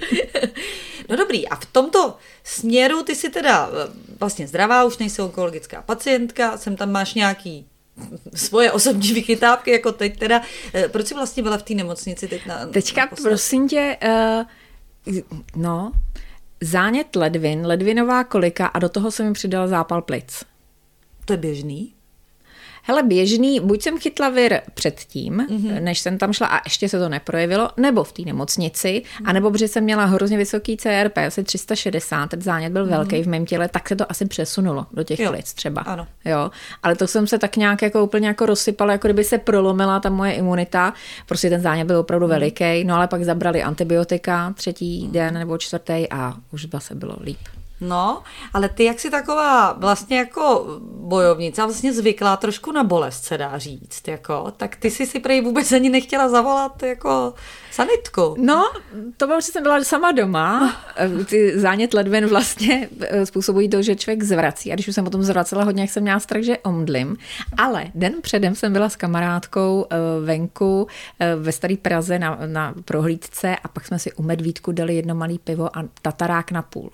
[1.10, 5.82] no dobrý, a v tomto směru ty si teda eh, vlastně zdravá, už nejsi onkologická
[5.82, 7.66] pacientka, sem tam máš nějaký
[8.34, 10.42] svoje osobní vychytávky, jako teď teda.
[10.74, 14.44] Eh, proč jsi vlastně byla v té nemocnici teď na Teďka, na prosím tě, uh
[15.56, 15.92] No,
[16.60, 20.44] zánět ledvin, ledvinová kolika a do toho se mi přidal zápal plic.
[21.24, 21.94] To je běžný?
[22.82, 25.80] Hele, běžný, buď jsem chytla vir předtím, mm-hmm.
[25.82, 29.28] než jsem tam šla a ještě se to neprojevilo, nebo v té nemocnici, mm-hmm.
[29.28, 32.90] anebo protože jsem měla hrozně vysoký CRP, asi 360, ten zánět byl mm-hmm.
[32.90, 35.30] velký v mém těle, tak se to asi přesunulo do těch jo.
[35.30, 35.80] plic třeba.
[35.80, 36.06] Ano.
[36.24, 36.50] Jo,
[36.82, 40.10] ale to jsem se tak nějak jako úplně jako rozsypala, jako kdyby se prolomila ta
[40.10, 40.94] moje imunita,
[41.26, 42.30] prostě ten zánět byl opravdu mm-hmm.
[42.30, 45.10] veliký, no ale pak zabrali antibiotika třetí mm-hmm.
[45.10, 47.59] den nebo čtvrtý a už zase bylo líp.
[47.80, 53.38] No, ale ty jak jsi taková vlastně jako bojovnice, vlastně zvyklá trošku na bolest, se
[53.38, 57.34] dá říct, jako, tak ty jsi si prej vůbec ani nechtěla zavolat jako
[57.70, 58.34] sanitku.
[58.38, 58.72] No,
[59.16, 60.76] to bylo, že jsem byla sama doma.
[61.26, 64.72] Ty zánět ledvin vlastně eh, způsobují to, že člověk zvrací.
[64.72, 67.16] A když už jsem potom zvracela hodně, jak jsem měla strach, že omdlim.
[67.56, 70.86] Ale den předem jsem byla s kamarádkou eh, venku
[71.20, 75.14] eh, ve Staré Praze na, na prohlídce a pak jsme si u medvídku dali jedno
[75.14, 76.90] malé pivo a tatarák na půl.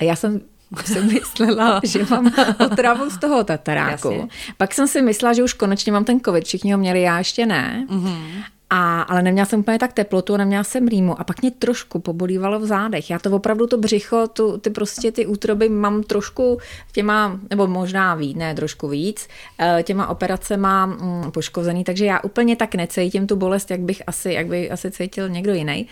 [0.00, 0.40] A já jsem
[0.84, 2.32] jsem myslela, že mám
[2.66, 4.10] otravu z toho tataráku.
[4.10, 4.28] Jasně.
[4.56, 7.46] Pak jsem si myslela, že už konečně mám ten covid, všichni ho měli, já ještě
[7.46, 7.86] ne.
[7.88, 8.44] Mm-hmm.
[8.70, 12.58] A, ale neměla jsem úplně tak teplotu, neměla jsem rýmu a pak mě trošku pobolívalo
[12.58, 13.10] v zádech.
[13.10, 16.58] Já to opravdu to břicho, tu, ty prostě ty útroby mám trošku
[16.92, 19.28] těma, nebo možná víc, ne trošku víc,
[19.58, 24.02] eh, těma operacema mám mm, poškozený, takže já úplně tak necítím tu bolest, jak bych
[24.06, 25.88] asi, jak by asi cítil někdo jiný.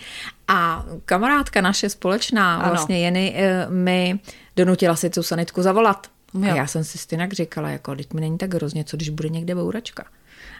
[0.47, 2.69] A kamarádka naše společná, ano.
[2.69, 4.19] vlastně Jeny, eh, mi
[4.55, 6.07] donutila si tu sanitku zavolat.
[6.33, 6.51] Jo.
[6.51, 9.29] A já jsem si stejně říkala, jako, teď mi není tak hrozně, co když bude
[9.29, 10.03] někde bouračka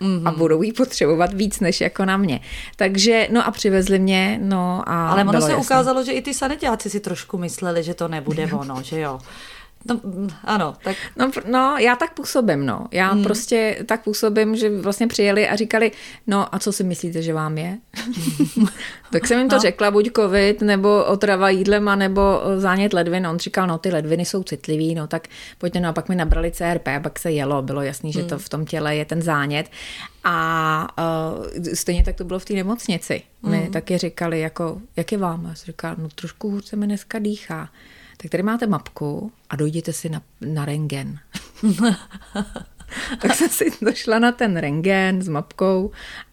[0.02, 0.28] mm-hmm.
[0.28, 2.40] a budou jí potřebovat víc než jako na mě.
[2.76, 5.66] Takže, no a přivezli mě, no a Ale ono se jasný.
[5.66, 9.20] ukázalo, že i ty sanitáci si trošku mysleli, že to nebude ono, že jo.
[9.86, 10.00] No,
[10.44, 10.98] ano, tak...
[11.16, 12.88] No, no, já tak působím, no.
[12.92, 13.24] Já hmm.
[13.24, 15.92] prostě tak působím, že vlastně přijeli a říkali,
[16.28, 17.78] no a co si myslíte, že vám je?
[19.12, 19.62] tak jsem jim to no.
[19.62, 22.22] řekla, buď covid, nebo otrava jídlema, nebo
[22.58, 23.28] zánět ledvin.
[23.28, 26.52] On říkal, no ty ledviny jsou citlivý, no tak pojďte, no a pak mi nabrali
[26.52, 28.44] CRP, a pak se jelo, bylo jasný, že to hmm.
[28.44, 29.72] v tom těle je ten zánět.
[30.24, 30.88] A
[31.58, 33.22] uh, stejně tak to bylo v té nemocnici.
[33.44, 33.72] My hmm.
[33.72, 35.46] taky říkali, jako, jak je vám?
[35.46, 37.70] Já jsem říkala, no trošku hůř se mi dneska dýchá
[38.22, 41.20] tak tady máte mapku a dojděte si na, na rengen.
[43.22, 45.92] tak jsem si došla na ten rengen s mapkou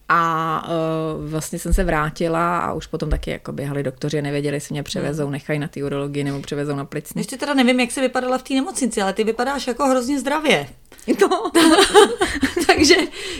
[0.09, 4.72] a uh, vlastně jsem se vrátila a už potom taky jako běhali doktoři nevěděli, jestli
[4.72, 7.20] mě převezou, nechají na té urologii nebo převezou na plicní.
[7.20, 10.68] Ještě teda nevím, jak se vypadala v té nemocnici, ale ty vypadáš jako hrozně zdravě.
[11.20, 11.51] No.
[12.66, 12.94] Takže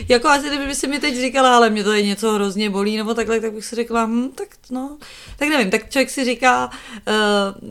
[0.09, 3.13] jako asi kdyby si mi teď říkala, ale mě to je něco hrozně bolí, nebo
[3.13, 4.97] takhle, tak bych si řekla, hm, tak no,
[5.37, 6.69] tak nevím, tak člověk si říká,
[7.07, 7.67] uh,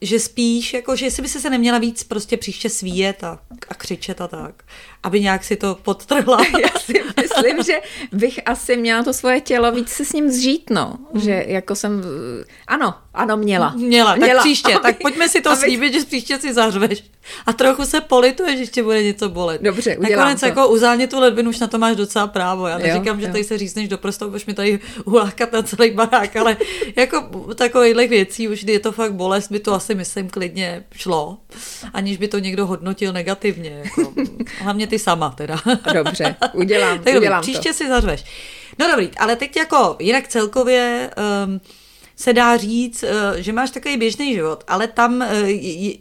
[0.00, 4.20] že spíš, jako, že jestli by se neměla víc prostě příště svíjet a, a křičet
[4.20, 4.64] a tak,
[5.02, 6.38] aby nějak si to podtrhla.
[6.62, 7.80] Já si myslím, že
[8.12, 10.98] bych asi měla to svoje tělo víc se s ním zžít, no.
[11.12, 11.20] Mm.
[11.20, 12.02] Že jako jsem,
[12.66, 13.74] ano, ano, měla.
[13.76, 14.40] Měla, tak měla.
[14.40, 15.60] příště, aby, tak pojďme si to aby...
[15.60, 17.04] slíbit, že příště si zařveš
[17.46, 19.62] a trochu se polituje, že ještě bude něco bolet.
[19.62, 20.46] Dobře, udělám Nakonec to.
[20.46, 22.66] jako uzáně tu ledvinu už na to máš docela právo.
[22.66, 23.32] Já neříkám, že jo.
[23.32, 26.56] tady se řízneš do prstou, už mi tady ulákat na celý barák, ale
[26.96, 27.22] jako
[27.54, 31.38] takových věcí už je to fakt bolest, by to asi myslím klidně šlo,
[31.94, 33.82] aniž by to někdo hodnotil negativně.
[33.84, 34.12] Jako.
[34.58, 35.56] Hlavně ty sama teda.
[35.94, 38.24] Dobře, udělám, tak udělám dobrý, příště si zařveš.
[38.78, 41.10] No dobrý, ale teď jako jinak celkově
[41.46, 41.60] um,
[42.16, 45.48] se dá říct, uh, že máš takový běžný život, ale tam uh,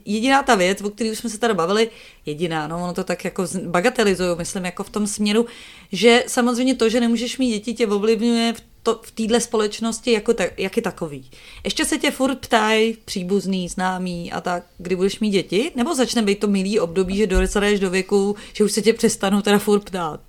[0.06, 1.90] jediná ta věc, o které už jsme se tady bavili,
[2.26, 5.46] jediná, no ono to tak jako bagatelizuju, myslím jako v tom směru,
[5.92, 10.34] že samozřejmě to, že nemůžeš mít děti, tě ovlivňuje v to, v téhle společnosti jako
[10.34, 11.30] ta, jak je takový.
[11.64, 15.72] Ještě se tě furt ptají příbuzný, známý a tak, kdy budeš mít děti?
[15.76, 19.42] Nebo začne být to milý období, že dostaneš do věku, že už se tě přestanou
[19.42, 20.20] teda furt ptát?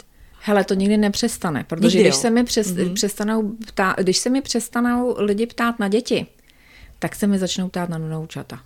[0.41, 2.95] Hele, to nikdy nepřestane, protože když se, mi přes, mm-hmm.
[2.95, 6.27] přestanou ptá, když se mi přestanou lidi ptát na děti,
[6.99, 8.61] tak se mi začnou ptát na vnoučata.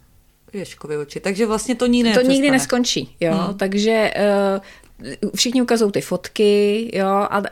[0.53, 1.21] Ježkovi oči.
[1.21, 3.47] Takže vlastně to nikdy To nikdy neskončí, jo.
[3.49, 3.59] Mm.
[3.59, 4.15] Takže
[4.57, 4.63] uh,
[5.37, 7.43] všichni ukazují ty fotky, jo, a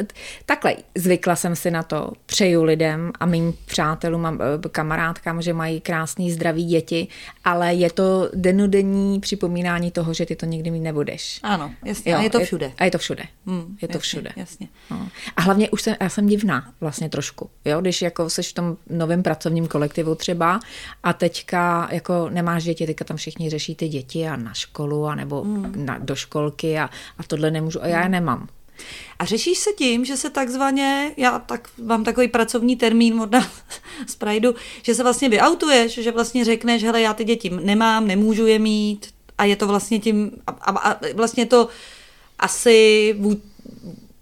[0.46, 4.32] takhle zvykla jsem si na to, přeju lidem a mým přátelům a
[4.64, 7.08] e, kamarádkám, že mají krásný, zdravý děti,
[7.44, 11.40] ale je to denodenní připomínání toho, že ty to nikdy mít nebudeš.
[11.42, 12.72] Ano, jasně, jo, a je to všude.
[12.78, 13.24] A je to všude.
[13.46, 14.30] Hmm, je to jasně, všude.
[14.36, 14.68] Jasně.
[14.90, 15.08] No.
[15.36, 18.76] A hlavně už jsem, já jsem divná vlastně trošku, jo, když jako seš v tom
[18.90, 20.60] novém pracovním kolektivu třeba
[21.02, 25.14] a teďka jako nemáš děti, teďka tam všichni řeší ty děti a na školu a
[25.14, 25.86] nebo hmm.
[25.86, 28.12] na, do školky a, a tohle nemůžu a já je hmm.
[28.12, 28.48] nemám.
[29.18, 33.30] A řešíš se tím, že se takzvaně, já tak mám takový pracovní termín od
[34.06, 38.46] z Prideu, že se vlastně vyautuješ, že vlastně řekneš, hele, já ty děti nemám, nemůžu
[38.46, 41.68] je mít a je to vlastně tím, a, a, a vlastně to
[42.38, 43.14] asi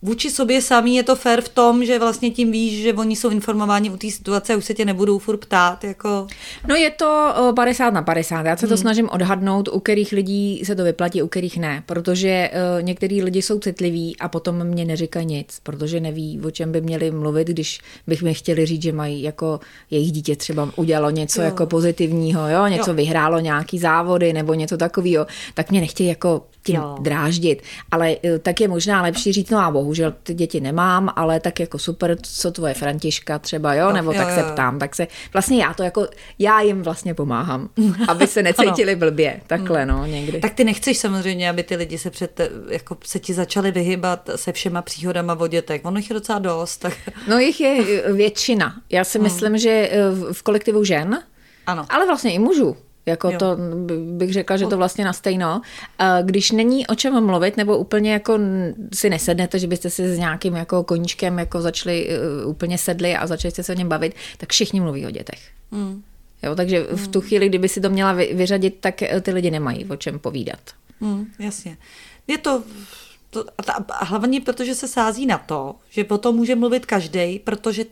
[0.02, 3.30] vůči sobě samý je to fair v tom, že vlastně tím víš, že oni jsou
[3.30, 5.84] informováni o té situace a už se tě nebudou furt ptát.
[5.84, 6.26] Jako...
[6.68, 8.46] No je to 50 na 50.
[8.46, 8.80] Já se to hmm.
[8.80, 11.82] snažím odhadnout, u kterých lidí se to vyplatí, u kterých ne.
[11.86, 16.72] Protože uh, některý lidi jsou citliví a potom mě neříkají nic, protože neví, o čem
[16.72, 21.10] by měli mluvit, když bych mi chtěli říct, že mají jako jejich dítě třeba udělalo
[21.10, 21.44] něco jo.
[21.44, 22.94] jako pozitivního, jo, něco jo.
[22.94, 26.96] vyhrálo nějaký závody nebo něco takového, tak mě nechtějí jako tím jo.
[27.00, 27.62] dráždit.
[27.90, 31.60] Ale eh, tak je možná lepší říct, no a bohužel ty děti nemám, ale tak
[31.60, 34.78] jako super, co tvoje Františka třeba, jo, nebo jo, tak jo, se ptám.
[34.78, 36.06] Tak se, vlastně já to jako,
[36.38, 37.68] já jim vlastně pomáhám,
[38.08, 40.40] aby se necítili blbě, takhle, no, někdy.
[40.40, 44.52] Tak ty nechceš samozřejmě, aby ty lidi se před, jako se ti začali vyhybat se
[44.52, 45.80] všema příhodama o dětech.
[45.84, 46.76] Ono jich je docela dost.
[46.76, 46.92] Tak...
[47.28, 48.74] No jich je eh, většina.
[48.90, 49.24] Já si hmm.
[49.24, 51.22] myslím, že eh, v kolektivu žen,
[51.66, 51.86] ano.
[51.88, 52.76] ale vlastně i mužů.
[53.08, 53.38] Jako jo.
[53.38, 53.56] to
[54.12, 55.60] bych řekla, že to vlastně na stejno.
[56.22, 58.38] Když není o čem mluvit, nebo úplně jako
[58.94, 63.26] si nesednete, že byste si s nějakým jako koníčkem jako začali e, úplně sedli a
[63.26, 65.40] začali jste se o něm bavit, tak všichni mluví o dětech.
[65.72, 66.02] Hmm.
[66.42, 67.28] Jo, takže v tu hmm.
[67.28, 70.60] chvíli, kdyby si to měla vyřadit, tak e, ty lidi nemají o čem povídat.
[71.00, 71.76] Hmm, jasně.
[72.26, 72.62] Je to,
[73.30, 73.44] to
[73.88, 77.84] a hlavně protože se sází na to, že potom může mluvit každý, protože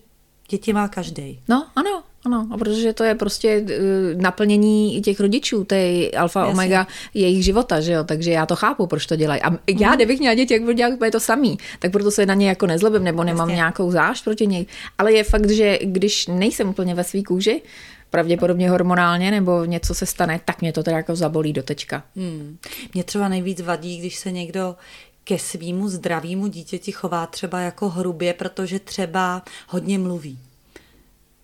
[0.48, 1.40] děti má každý.
[1.48, 6.52] No, ano, ano, a protože to je prostě uh, naplnění těch rodičů, té alfa Jasně.
[6.52, 9.42] omega jejich života, že jo, takže já to chápu, proč to dělají.
[9.42, 9.96] A já, mm.
[9.96, 12.66] kdybych měla děti, jak budu dělat úplně to samý, tak proto se na ně jako
[12.66, 13.56] nezlobím, nebo nemám Jasně.
[13.56, 14.66] nějakou zášť proti něj.
[14.98, 17.62] Ale je fakt, že když nejsem úplně ve svý kůži,
[18.10, 22.02] pravděpodobně hormonálně nebo něco se stane, tak mě to teda jako zabolí do tečka.
[22.16, 22.56] Hmm.
[22.94, 24.76] Mě třeba nejvíc vadí, když se někdo
[25.24, 30.38] ke svýmu zdravému dítěti chová třeba jako hrubě, protože třeba hodně mluví.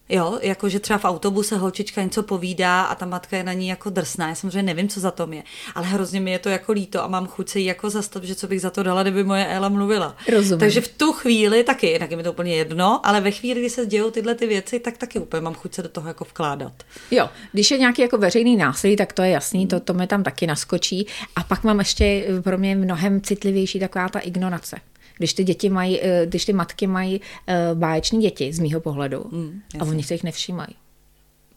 [0.08, 3.90] Jo, jakože třeba v autobuse holčička něco povídá a ta matka je na ní jako
[3.90, 4.28] drsná.
[4.28, 5.42] Já samozřejmě nevím, co za tom je,
[5.74, 8.34] ale hrozně mi je to jako líto a mám chuť se jí jako zastavit, že
[8.34, 10.16] co bych za to dala, kdyby moje Ela mluvila.
[10.32, 10.60] Rozumím.
[10.60, 13.70] Takže v tu chvíli taky, jinak je mi to úplně jedno, ale ve chvíli, kdy
[13.70, 16.72] se dějou tyhle ty věci, tak taky úplně mám chuť se do toho jako vkládat.
[17.10, 20.22] Jo, když je nějaký jako veřejný násilí, tak to je jasný, to, to mi tam
[20.22, 21.06] taky naskočí.
[21.36, 24.76] A pak mám ještě pro mě mnohem citlivější taková ta ignorace
[25.18, 29.24] když ty děti mají, eh, když ty matky mají eh, báječní děti z mýho pohledu
[29.30, 30.74] mm, a oni se jich nevšímají.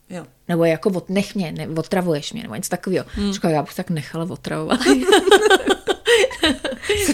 [0.09, 0.25] Jo.
[0.47, 3.05] Nebo jako od, nech mě, ne, otravuješ mě, nebo něco takového.
[3.17, 3.33] Mm.
[3.33, 4.79] Říkala, já bych tak nechala otravovat.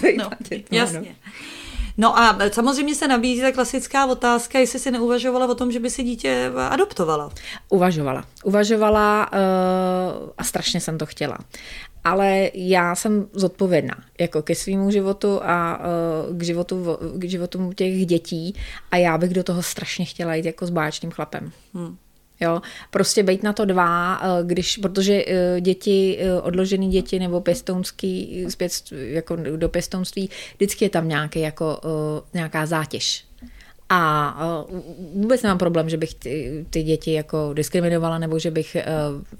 [0.18, 0.30] no,
[0.72, 1.16] jasně.
[1.98, 5.90] No a samozřejmě se nabízí ta klasická otázka, jestli si neuvažovala o tom, že by
[5.90, 7.32] si dítě adoptovala.
[7.70, 8.26] Uvažovala.
[8.44, 11.38] Uvažovala uh, a strašně jsem to chtěla
[12.04, 15.80] ale já jsem zodpovědná jako ke svýmu životu a
[16.30, 18.56] uh, k, životu, k životu těch dětí
[18.92, 21.52] a já bych do toho strašně chtěla jít jako s báčným chlapem.
[21.74, 21.98] Hmm.
[22.44, 22.62] Jo,
[22.92, 28.72] prostě být na to dva, e, když, protože e, děti, odložené děti nebo pěstounský, zpět,
[28.92, 31.82] jako do pěstounství, vždycky je tam nějaký, jako,
[32.34, 33.26] nějaká zátěž
[33.94, 34.38] a
[35.14, 38.86] vůbec nemám problém, že bych ty, ty děti jako diskriminovala nebo že bych e,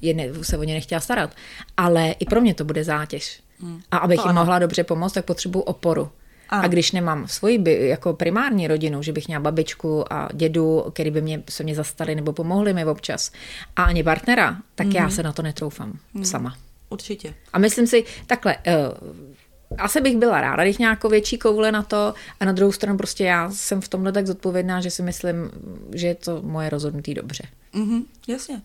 [0.02, 1.36] je ne, se o ně nechtěla starat.
[1.78, 3.40] Ale i pro mě to bude zátěž.
[3.60, 3.82] Hmm.
[3.92, 4.42] A abych to jim ano.
[4.42, 6.10] mohla dobře pomoct, tak potřebuji oporu.
[6.50, 6.64] Ano.
[6.64, 11.12] A když nemám svoji by, jako primární rodinu, že bych měla babičku a dědu, který
[11.12, 13.32] by mě, se mě zastali nebo pomohli mi občas,
[13.76, 14.94] a ani partnera, tak mm.
[14.94, 15.12] já mhm.
[15.12, 16.26] se na to netroufám mm.
[16.26, 16.56] sama.
[16.90, 17.34] Určitě.
[17.54, 19.31] A myslím si, takhle, uh,
[19.78, 23.24] asi bych byla ráda, když nějakou větší koule na to a na druhou stranu prostě
[23.24, 25.52] já jsem v tomhle tak zodpovědná, že si myslím,
[25.94, 27.44] že je to moje rozhodnutí dobře.
[27.74, 28.62] Mm-hmm, jasně.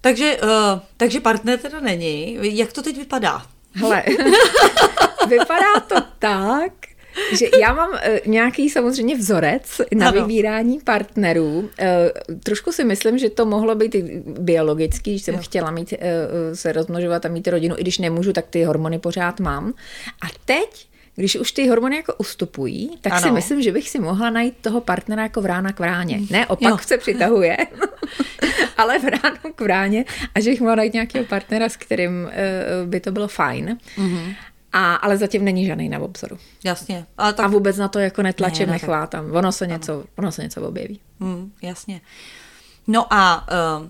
[0.00, 2.38] Takže, uh, takže partner teda není.
[2.58, 3.46] Jak to teď vypadá?
[3.74, 4.04] Hele,
[5.28, 6.72] vypadá to tak,
[7.38, 10.20] že já mám uh, nějaký samozřejmě vzorec na ano.
[10.20, 11.58] vybírání partnerů.
[11.58, 11.68] Uh,
[12.44, 15.40] trošku si myslím, že to mohlo být biologický, že jsem jo.
[15.42, 15.98] chtěla mít, uh,
[16.54, 19.74] se rozmnožovat a mít rodinu, i když nemůžu, tak ty hormony pořád mám.
[20.22, 23.22] A teď když už ty hormony jako ustupují, tak ano.
[23.22, 26.20] si myslím, že bych si mohla najít toho partnera jako vrána k vráně.
[26.30, 26.78] Ne, opak jo.
[26.86, 27.56] se přitahuje,
[28.76, 33.00] ale vránu k vráně a že bych mohla najít nějakého partnera, s kterým uh, by
[33.00, 33.78] to bylo fajn.
[33.98, 34.34] Mm-hmm.
[34.72, 36.38] A, ale zatím není žádný na obzoru.
[36.64, 37.06] Jasně.
[37.18, 37.46] Ale tak...
[37.46, 39.32] A vůbec na to jako netlačím, ne, nechvátám.
[39.32, 41.00] Ono se, něco, ono se něco objeví.
[41.20, 42.00] Hmm, jasně.
[42.86, 43.48] No a
[43.80, 43.86] uh,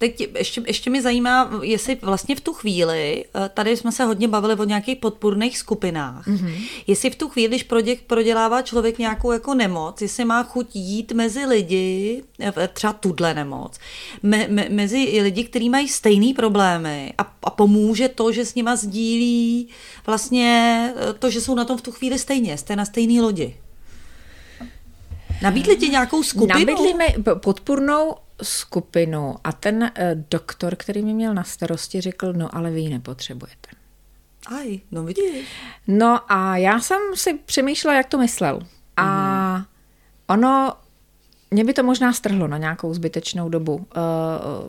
[0.00, 4.28] Teď ještě, ještě mě zajímá, jestli vlastně v tu chvíli, eh, tady jsme se hodně
[4.28, 6.68] bavili o nějakých podpůrných skupinách, mm-hmm.
[6.86, 11.12] jestli v tu chvíli, když prodě, prodělává člověk nějakou jako nemoc, jestli má chuť jít
[11.12, 13.78] mezi lidi, eh, třeba tuhle nemoc,
[14.22, 18.76] me, me, mezi lidi, kteří mají stejné problémy a, a pomůže to, že s nima
[18.76, 19.68] sdílí
[20.06, 23.56] vlastně eh, to, že jsou na tom v tu chvíli stejně, jste na stejné lodi.
[25.42, 26.58] Nabídli ti nějakou skupinu?
[26.58, 29.88] Nabídli mi podpůrnou skupinu a ten uh,
[30.30, 33.68] doktor, který mě měl na starosti, řekl, no ale vy ji nepotřebujete.
[34.46, 35.48] Aj, no vidíš.
[35.86, 38.60] No a já jsem si přemýšlela, jak to myslel.
[38.96, 39.64] A mm.
[40.26, 40.74] ono
[41.50, 43.82] mě by to možná strhlo na nějakou zbytečnou dobu uh,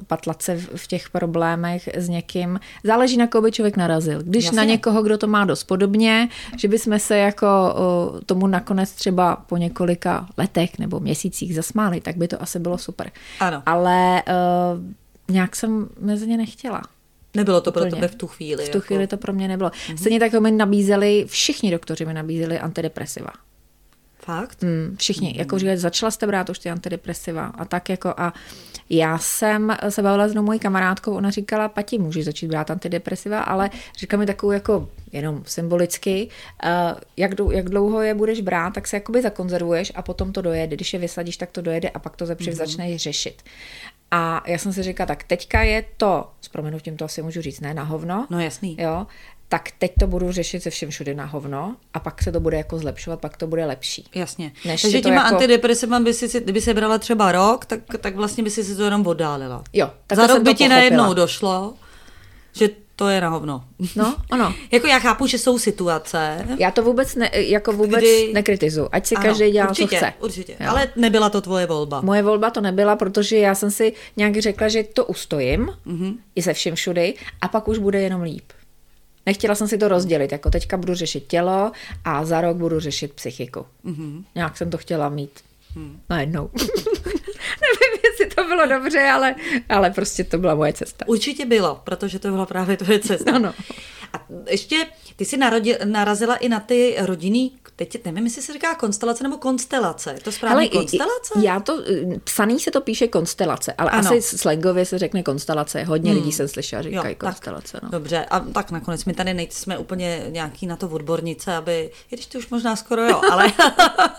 [0.07, 2.59] patlat se v, v těch problémech s někým.
[2.83, 4.21] Záleží, na koho by člověk narazil.
[4.23, 4.57] Když Jasně.
[4.57, 7.47] na někoho, kdo to má dost podobně, že bychom se jako
[8.13, 12.77] uh, tomu nakonec třeba po několika letech nebo měsících zasmáli, tak by to asi bylo
[12.77, 13.11] super.
[13.39, 13.63] Ano.
[13.65, 16.81] Ale uh, nějak jsem mezi ně nechtěla.
[17.35, 18.65] Nebylo to pro tebe v tu chvíli.
[18.65, 18.87] V tu jako...
[18.87, 19.69] chvíli to pro mě nebylo.
[19.69, 19.97] Mm-hmm.
[19.97, 23.31] Stejně tak mi nabízeli, všichni doktoři mi nabízeli antidepresiva.
[24.25, 24.63] Fakt?
[24.63, 25.29] Mm, všichni.
[25.33, 25.39] Mm.
[25.39, 28.33] Jako říkali, začala jste brát už ty antidepresiva a tak jako a
[28.89, 33.69] já jsem se bavila s mojí kamarádkou, ona říkala, Pati, můžeš začít brát antidepresiva, ale
[33.97, 36.27] říká mi takovou jako jenom symbolicky,
[36.63, 40.75] uh, jak, jak dlouho je budeš brát, tak se jakoby zakonzervuješ a potom to dojede.
[40.75, 42.57] Když je vysadíš, tak to dojede a pak to zapřiv mm.
[42.57, 43.43] začneš řešit.
[44.11, 47.59] A já jsem si říkala, tak teďka je to, s proměnutím to asi můžu říct,
[47.59, 48.27] ne na hovno.
[48.29, 48.77] No jasný.
[48.79, 49.07] Jo,
[49.51, 52.57] tak teď to budu řešit se všem všude na hovno a pak se to bude
[52.57, 54.05] jako zlepšovat, pak to bude lepší.
[54.15, 54.51] Jasně.
[54.65, 55.35] Než Takže těma jako...
[55.35, 58.83] antidepresivama by si, kdyby se brala třeba rok, tak, tak vlastně by si si to
[58.83, 59.63] jenom oddálila.
[59.73, 59.91] Jo.
[60.07, 61.73] Tak Za rok by ti najednou došlo,
[62.53, 63.63] že to je na hovno.
[63.95, 64.53] No, ano.
[64.71, 66.45] jako já chápu, že jsou situace.
[66.59, 68.31] Já to vůbec, ne, jako vůbec kdy...
[68.33, 68.89] nekritizuju.
[68.91, 70.13] Ať si ano, každý dělá, určitě, co chce.
[70.19, 70.67] Určitě, jo.
[70.69, 72.01] ale nebyla to tvoje volba.
[72.01, 76.17] Moje volba to nebyla, protože já jsem si nějak řekla, že to ustojím mm-hmm.
[76.35, 78.43] i se vším všudy a pak už bude jenom líp.
[79.25, 81.71] Nechtěla jsem si to rozdělit, jako teďka budu řešit tělo
[82.05, 83.65] a za rok budu řešit psychiku.
[83.85, 84.23] Mm-hmm.
[84.35, 85.39] Nějak jsem to chtěla mít
[85.75, 85.99] hmm.
[86.09, 86.49] najednou.
[87.61, 89.35] Nevím, jestli to bylo dobře, ale,
[89.69, 91.07] ale prostě to byla moje cesta.
[91.07, 93.31] Určitě bylo, protože to byla právě tvoje cesta.
[93.35, 93.53] Ano.
[94.13, 98.75] A ještě ty jsi narodil, narazila i na ty rodinný teď nevím, jestli se říká
[98.75, 100.13] konstelace nebo konstelace.
[100.13, 101.33] Je to správně konstelace?
[101.41, 104.09] Já to, eh, psaný se to píše konstelace, ale ano.
[104.09, 105.83] asi slangově se řekne konstelace.
[105.83, 106.19] Hodně hmm.
[106.19, 107.71] lidí jsem slyšela, říkají jo, konstelace.
[107.71, 107.89] Tak, no.
[107.89, 112.25] Dobře, a tak nakonec my tady nejsme úplně nějaký na to odbornice, aby, i když
[112.25, 113.51] to už možná skoro jo, ale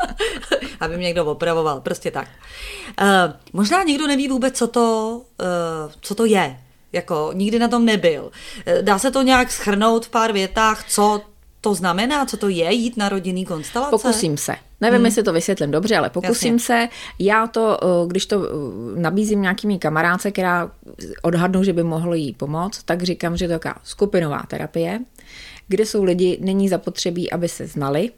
[0.81, 2.29] aby mě někdo opravoval, prostě tak.
[3.01, 3.07] Uh,
[3.53, 6.59] možná někdo neví vůbec, co to, uh, co to je
[6.93, 8.31] jako nikdy na tom nebyl.
[8.81, 11.21] Dá se to nějak schrnout v pár větách, co
[11.65, 13.91] to znamená, co to je jít na rodinný konstelace?
[13.91, 14.55] Pokusím se.
[14.81, 15.07] Nevím, hmm.
[15.07, 16.67] jestli to vysvětlím dobře, ale pokusím Jasně.
[16.67, 16.89] se.
[17.19, 20.71] Já to, eh, když to eh, nabízím nějakými kamarádce, která
[21.23, 25.01] odhadnou, že by mohlo jí pomoct, tak říkám, že to je taková skupinová terapie,
[25.69, 28.11] kde jsou lidi, není zapotřebí, aby se znali,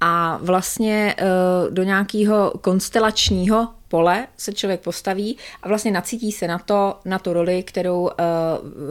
[0.00, 1.24] a vlastně eh,
[1.70, 7.32] do nějakého konstelačního pole se člověk postaví a vlastně nacítí se na to, na tu
[7.32, 8.10] roli, kterou uh,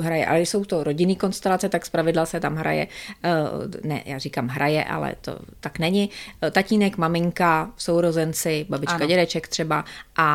[0.06, 0.26] hraje.
[0.26, 4.84] Ale jsou to rodinný konstelace, tak zpravidla se tam hraje, uh, ne, já říkám hraje,
[4.84, 6.10] ale to tak není.
[6.44, 9.06] Uh, tatínek, maminka, sourozenci, babička, ano.
[9.06, 9.86] dědeček třeba
[10.16, 10.28] a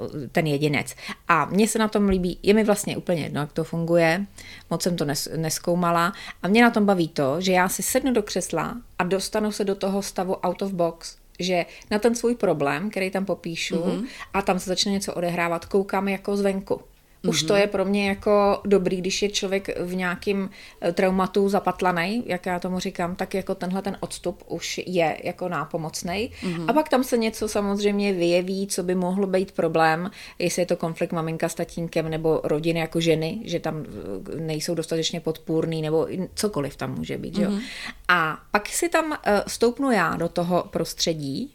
[0.00, 0.94] uh, ten jedinec.
[1.28, 4.26] A mně se na tom líbí, je mi vlastně úplně jedno, jak to funguje,
[4.70, 8.12] moc jsem to nes, neskoumala a mě na tom baví to, že já si sednu
[8.12, 12.34] do křesla a dostanu se do toho stavu out of box, že na ten svůj
[12.34, 14.06] problém, který tam popíšu, mm-hmm.
[14.34, 16.80] a tam se začne něco odehrávat, koukám jako zvenku.
[17.22, 20.50] Už to je pro mě jako dobrý, když je člověk v nějakým
[20.80, 25.48] eh, traumatu zapatlaný, jak já tomu říkám, tak jako tenhle ten odstup už je jako
[25.48, 26.30] nápomocný.
[26.42, 26.64] Mm-hmm.
[26.68, 30.76] A pak tam se něco samozřejmě vyjeví, co by mohlo být problém, jestli je to
[30.76, 36.08] konflikt maminka s tatínkem nebo rodiny jako ženy, že tam eh, nejsou dostatečně podpůrný nebo
[36.34, 37.34] cokoliv tam může být.
[37.34, 37.52] Mm-hmm.
[37.52, 37.58] Jo?
[38.08, 41.52] A pak si tam uh, stoupnu já do toho prostředí,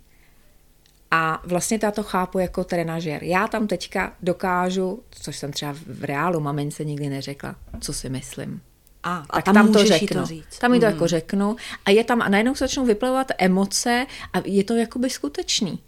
[1.12, 3.24] a vlastně já to chápu jako trenažer.
[3.24, 8.62] Já tam teďka dokážu, což jsem třeba v reálu mamince nikdy neřekla, co si myslím.
[9.04, 10.22] A, a tak tam, tam to řeknu.
[10.22, 10.60] To říct.
[10.60, 10.92] Tam mi to mm.
[10.92, 11.56] jako řeknu
[11.86, 15.80] a je tam a najednou se začnou vyplovat emoce a je to jakoby skutečný.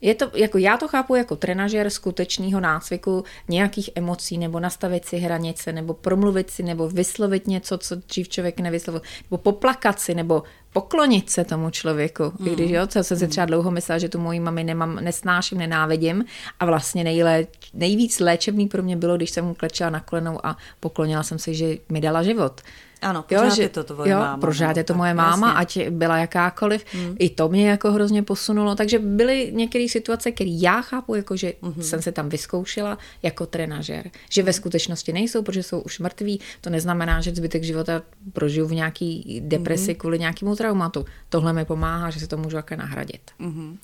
[0.00, 5.18] Je to, jako já to chápu jako trenažer skutečného nácviku nějakých emocí, nebo nastavit si
[5.18, 10.42] hranice, nebo promluvit si, nebo vyslovit něco, co dřív člověk nevyslovil, nebo poplakat si, nebo
[10.72, 12.32] poklonit se tomu člověku.
[12.38, 12.48] Mm.
[12.48, 13.30] I když jo, co jsem si mm.
[13.30, 16.24] třeba dlouho myslela, že tu moji mami nemám, nesnáším, nenávidím
[16.60, 20.56] a vlastně nejlé, nejvíc léčebný pro mě bylo, když jsem mu klečela na kolenou a
[20.80, 22.60] poklonila jsem se, že mi dala život.
[23.02, 24.36] Ano, pořád jo, že, je to tvoje jo, máma.
[24.36, 25.84] Pořád je to moje máma, jasně.
[25.84, 26.84] ať byla jakákoliv.
[26.92, 27.16] Hmm.
[27.18, 28.74] I to mě jako hrozně posunulo.
[28.74, 31.82] Takže byly některé situace, které já chápu, jako že hmm.
[31.82, 34.10] jsem se tam vyzkoušela jako trenažer.
[34.30, 36.40] Že ve skutečnosti nejsou, protože jsou už mrtví.
[36.60, 39.94] To neznamená, že zbytek života prožiju v nějaký depresi hmm.
[39.94, 41.04] kvůli nějakému traumatu.
[41.28, 43.30] Tohle mi pomáhá, že se to můžu také nahradit.
[43.38, 43.78] Hmm.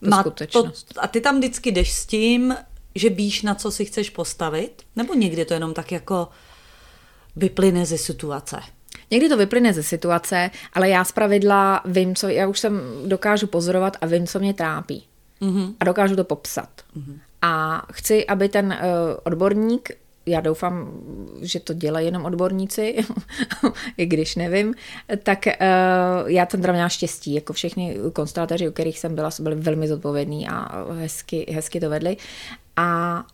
[0.00, 0.94] Má skutečnost.
[0.94, 2.54] To, a ty tam vždycky jdeš s tím,
[2.94, 4.82] že víš, na co si chceš postavit?
[4.96, 6.28] Nebo někdy to jenom tak jako
[7.36, 8.60] vyplyne ze situace?
[9.10, 13.96] Někdy to vyplyne ze situace, ale já pravidla vím, co, já už jsem dokážu pozorovat
[14.00, 15.04] a vím, co mě trápí.
[15.42, 15.74] Mm-hmm.
[15.80, 16.68] A dokážu to popsat.
[16.96, 17.18] Mm-hmm.
[17.42, 19.90] A chci, aby ten uh, odborník,
[20.26, 21.00] já doufám,
[21.42, 22.96] že to dělají jenom odborníci,
[23.96, 24.74] i když nevím,
[25.22, 29.56] tak uh, já jsem teda měla štěstí, jako všechny konstelatéři, u kterých jsem byla, byli
[29.56, 32.16] velmi zodpovědní a hezky, hezky to vedli.
[32.76, 33.24] A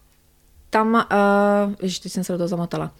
[0.70, 2.92] tam, uh, ježiš, teď jsem se do toho zamotala.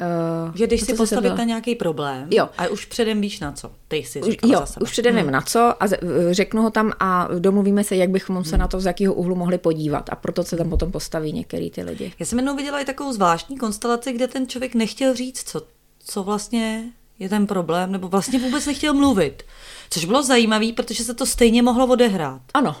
[0.00, 2.48] Uh, že když si postavit na nějaký problém jo.
[2.58, 4.84] a už předem víš na co, ty jsi říkala Jo, za sebe.
[4.84, 5.30] už předem hmm.
[5.30, 5.86] na co a
[6.30, 8.60] řeknu ho tam a domluvíme se, jak bychom se hmm.
[8.60, 11.82] na to z jakého úhlu mohli podívat a proto se tam potom postaví některý ty
[11.82, 12.12] lidi.
[12.18, 15.62] Já jsem jednou viděla i takovou zvláštní konstelaci, kde ten člověk nechtěl říct, co,
[16.04, 16.84] co vlastně
[17.18, 19.42] je ten problém, nebo vlastně vůbec nechtěl mluvit.
[19.90, 22.42] Což bylo zajímavé, protože se to stejně mohlo odehrát.
[22.54, 22.76] Ano,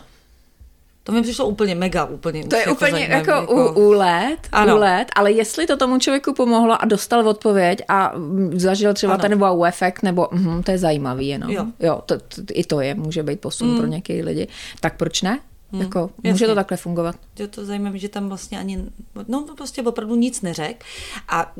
[1.08, 2.44] to mi přišlo úplně mega, úplně.
[2.44, 4.76] To je jako úplně jako, jako u, let, ano.
[4.76, 8.12] u let, ale jestli to tomu člověku pomohlo a dostal odpověď a
[8.52, 9.22] zažil třeba ano.
[9.22, 11.50] ten wow efekt, nebo mm, to je zajímavý jenom.
[11.50, 13.76] Jo, jo to, to, i to je, může být posun mm.
[13.76, 14.48] pro některé lidi.
[14.80, 15.38] Tak proč ne?
[15.72, 16.32] Hmm, jako, jasně.
[16.32, 17.16] může to takhle fungovat.
[17.38, 18.84] Je to zajímavé, že tam vlastně ani,
[19.28, 20.84] no prostě opravdu nic neřek.
[21.28, 21.52] A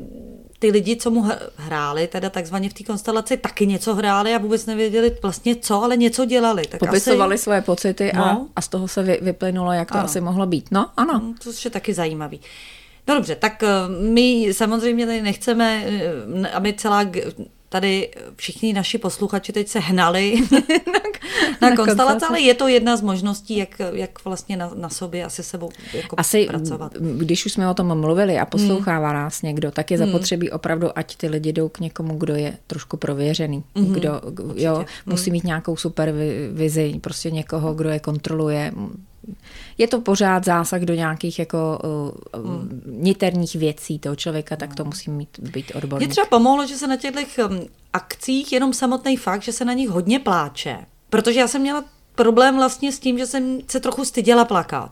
[0.59, 4.65] ty lidi, co mu hráli, teda takzvaně v té konstelaci, taky něco hráli a vůbec
[4.65, 6.67] nevěděli vlastně co, ale něco dělali.
[6.67, 7.43] Tak Popisovali asi...
[7.43, 8.23] své pocity no.
[8.23, 10.05] a, a z toho se vy, vyplynulo, jak to ano.
[10.05, 10.67] asi mohlo být.
[10.71, 11.19] No, ano.
[11.19, 12.39] Hmm, to je taky zajímavý.
[13.07, 13.67] No dobře, tak eh,
[14.09, 17.03] my samozřejmě tady nechceme, eh, aby celá
[17.69, 20.35] tady všichni naši posluchači teď se hnali
[21.61, 25.25] na, na konstelace, ale je to jedna z možností, jak, jak vlastně na, na sobě
[25.25, 26.93] asi sebou jako asi, pracovat.
[27.17, 29.17] Když už jsme o tom mluvili a poslouchává hmm.
[29.17, 30.07] nás někdo, tak je hmm.
[30.07, 33.93] zapotřebí opravdu, ať ty lidi jdou k někomu, kdo je trošku prověřený, hmm.
[33.93, 34.21] kdo
[34.55, 34.85] jo, hmm.
[35.05, 38.71] musí mít nějakou supervizi, prostě někoho, kdo je kontroluje,
[39.77, 41.79] je to pořád zásah do nějakých jako
[42.33, 42.81] uh, hmm.
[42.85, 46.07] niterních věcí toho člověka, tak to musí mít být odborník.
[46.07, 47.59] Mě třeba pomohlo, že se na těchto um,
[47.93, 50.77] akcích jenom samotný fakt, že se na nich hodně pláče.
[51.09, 54.91] Protože já jsem měla problém vlastně s tím, že jsem se trochu styděla plakat.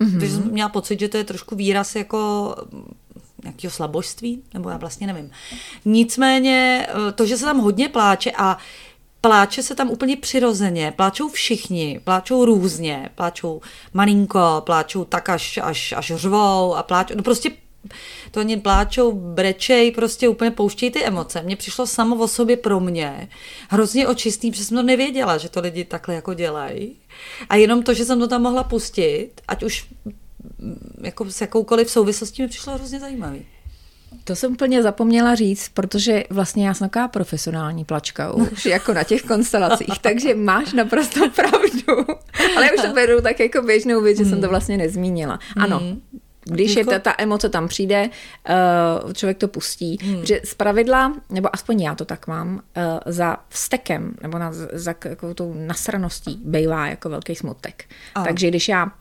[0.00, 0.20] Mm-hmm.
[0.20, 2.84] Takže jsem měla pocit, že to je trošku výraz jako um,
[3.42, 5.30] nějakého slabožství, nebo já vlastně nevím.
[5.84, 8.58] Nicméně uh, to, že se tam hodně pláče a
[9.24, 13.60] pláče se tam úplně přirozeně, pláčou všichni, pláčou různě, pláčou
[13.94, 17.50] malinko, pláčou tak až, až, až řvou a pláčou, no prostě
[18.30, 21.42] to oni pláčou, brečej, prostě úplně pouštějí ty emoce.
[21.42, 23.28] Mně přišlo samo o sobě pro mě
[23.68, 26.96] hrozně očistý, protože jsem to nevěděla, že to lidi takhle jako dělají.
[27.48, 29.86] A jenom to, že jsem to tam mohla pustit, ať už
[31.02, 33.46] jako s jakoukoliv souvislostí mi přišlo hrozně zajímavý.
[34.24, 39.04] To jsem úplně zapomněla říct, protože vlastně já jsem taková profesionální plačka už jako na
[39.04, 42.14] těch konstelacích, takže máš naprosto pravdu.
[42.56, 44.50] Ale já už to beru tak jako běžnou věc, že jsem to hmm.
[44.50, 45.38] vlastně nezmínila.
[45.56, 46.00] Ano, hmm.
[46.44, 48.10] Když je ta, ta emoce tam přijde,
[49.04, 49.98] uh, člověk to pustí.
[50.02, 50.26] Hmm.
[50.26, 52.62] Že z pravidla, nebo aspoň já to tak mám, uh,
[53.06, 57.84] za vstekem nebo na, za jako tou nasraností bývá jako velký smutek.
[58.14, 58.24] A.
[58.24, 58.92] Takže když já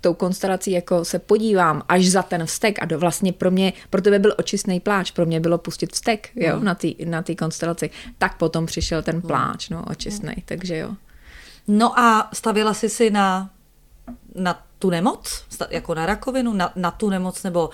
[0.00, 4.02] tou konstelací jako se podívám až za ten vztek a do vlastně pro mě, pro
[4.02, 6.64] tebe byl očistný pláč, pro mě bylo pustit vztek jo, hmm.
[6.64, 9.22] na té na konstelaci, tak potom přišel ten hmm.
[9.22, 10.42] pláč, no, očistný, hmm.
[10.44, 10.94] takže jo.
[11.68, 13.50] No a stavila jsi si na,
[14.34, 17.70] na tu nemoc, jako na rakovinu, na, na tu nemoc, nebo,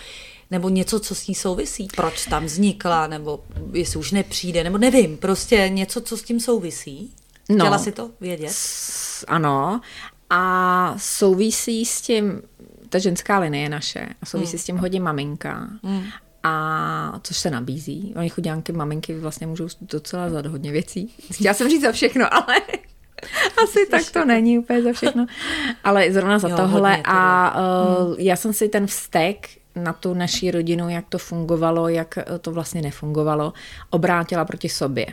[0.50, 5.16] nebo něco, co s ní souvisí, proč tam vznikla, nebo jestli už nepřijde, nebo nevím,
[5.16, 7.12] prostě něco, co s tím souvisí.
[7.48, 8.50] No, Chtěla si to vědět?
[8.52, 9.80] S, ano,
[10.30, 12.42] a souvisí s tím,
[12.88, 14.58] ta ženská linie naše, a souvisí hmm.
[14.58, 15.68] s tím hodně maminka.
[15.82, 16.04] Hmm.
[16.42, 18.14] A což se nabízí.
[18.16, 21.14] Oni chodňánky, maminky vlastně můžou docela za hodně věcí.
[21.32, 22.54] Chtěla jsem říct za všechno, ale
[23.64, 25.26] Asi tak to není úplně za všechno.
[25.84, 27.02] Ale zrovna za jo, tohle.
[27.04, 32.18] A uh, já jsem si ten vztek na tu naší rodinu, jak to fungovalo, jak
[32.40, 33.52] to vlastně nefungovalo,
[33.90, 35.06] obrátila proti sobě.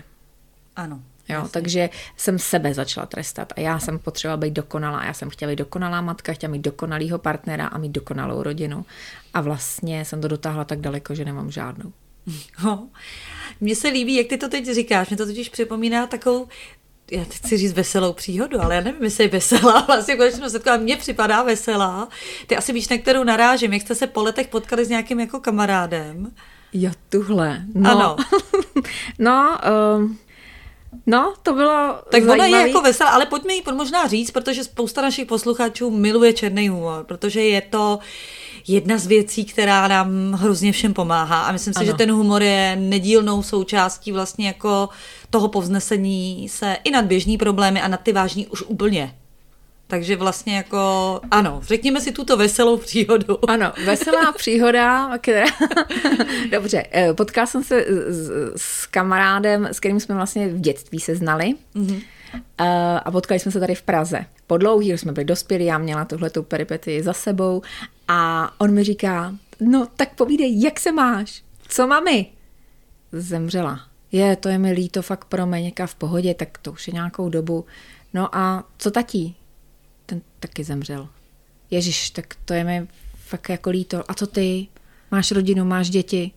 [0.75, 0.99] Ano.
[1.29, 1.49] Jo, jasně.
[1.51, 5.05] takže jsem sebe začala trestat a já jsem potřebovala být dokonalá.
[5.05, 8.85] Já jsem chtěla být dokonalá matka, chtěla mít dokonalýho partnera a mít dokonalou rodinu.
[9.33, 11.93] A vlastně jsem to dotáhla tak daleko, že nemám žádnou.
[12.63, 12.87] No.
[13.61, 15.09] Mně se líbí, jak ty to teď říkáš.
[15.09, 16.47] Mě to totiž připomíná takovou
[17.11, 20.77] já teď chci říct veselou příhodu, ale já nevím, jestli je veselá, vlastně konečnou setkala,
[20.77, 22.07] mně připadá veselá.
[22.47, 25.39] Ty asi víš, na kterou narážím, jak jste se po letech potkali s nějakým jako
[25.39, 26.31] kamarádem.
[26.73, 27.61] Jo, tuhle.
[27.73, 27.89] No.
[27.91, 28.15] Ano.
[29.19, 29.57] no,
[29.97, 30.17] um,
[31.07, 32.51] No, to bylo Tak zajímavý.
[32.51, 36.69] ona je jako veselá, ale pojďme jí možná říct, protože spousta našich posluchačů miluje černý
[36.69, 37.99] humor, protože je to
[38.67, 41.85] jedna z věcí, která nám hrozně všem pomáhá a myslím si, ano.
[41.85, 44.89] že ten humor je nedílnou součástí vlastně jako
[45.35, 49.15] toho povznesení se i nad běžný problémy a nad ty vážní už úplně.
[49.87, 53.49] Takže vlastně jako, ano, řekněme si tuto veselou příhodu.
[53.49, 55.45] Ano, veselá příhoda, která...
[56.51, 61.15] Dobře, eh, potkal jsem se s, s kamarádem, s kterým jsme vlastně v dětství se
[61.15, 61.53] znali.
[61.75, 62.01] Mm-hmm.
[63.05, 64.25] A potkali jsme se tady v Praze.
[64.47, 67.61] Po dlouhý, jsme byli dospělí, já měla tuhletou peripety za sebou
[68.07, 71.43] a on mi říká, no tak povídej, jak se máš?
[71.67, 72.25] Co mami?
[73.11, 73.94] Zemřela.
[74.15, 77.29] Je, to je mi líto, fakt pro mě, v pohodě, tak to už je nějakou
[77.29, 77.65] dobu.
[78.13, 79.35] No a co tatí?
[80.05, 81.07] ten taky zemřel.
[81.71, 84.11] Ježíš, tak to je mi fakt jako líto.
[84.11, 84.67] A co ty?
[85.11, 86.31] Máš rodinu, máš děti?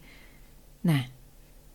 [0.84, 1.10] Ne.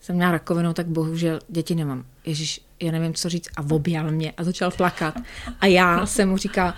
[0.00, 2.04] Jsem měla rakovinu, tak bohužel děti nemám.
[2.24, 3.48] Ježíš, já nevím, co říct.
[3.56, 5.14] A objal mě a začal plakat.
[5.60, 6.74] A já jsem mu říkal,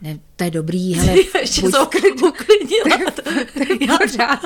[0.00, 1.12] ne, to je dobrý, hele.
[1.40, 1.74] Ještě buď...
[2.14, 3.12] uklidnila.
[3.80, 4.40] Je pořád.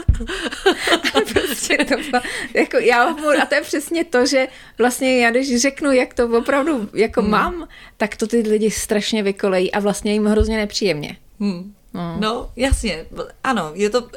[1.68, 2.22] Prostě to bylo,
[2.54, 4.48] jako já mu, a to je přesně to, že
[4.78, 7.30] vlastně já když řeknu, jak to opravdu jako hmm.
[7.30, 11.16] mám, tak to ty lidi strašně vykolejí a vlastně jim hrozně nepříjemně.
[11.40, 11.74] Hmm.
[11.94, 12.16] No.
[12.20, 13.06] no, jasně,
[13.44, 14.08] ano, je to,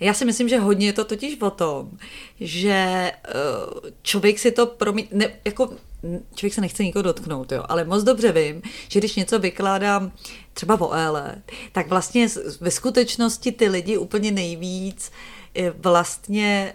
[0.00, 1.90] já si myslím, že hodně je to totiž o tom,
[2.40, 3.12] že eh,
[4.02, 5.70] člověk si to promí, ne, jako
[6.34, 10.12] člověk se nechce nikoho dotknout, jo, ale moc dobře vím, že když něco vykládám
[10.52, 11.34] třeba o ELE,
[11.72, 12.28] tak vlastně
[12.60, 15.12] ve skutečnosti ty lidi úplně nejvíc
[15.54, 16.74] eh, vlastně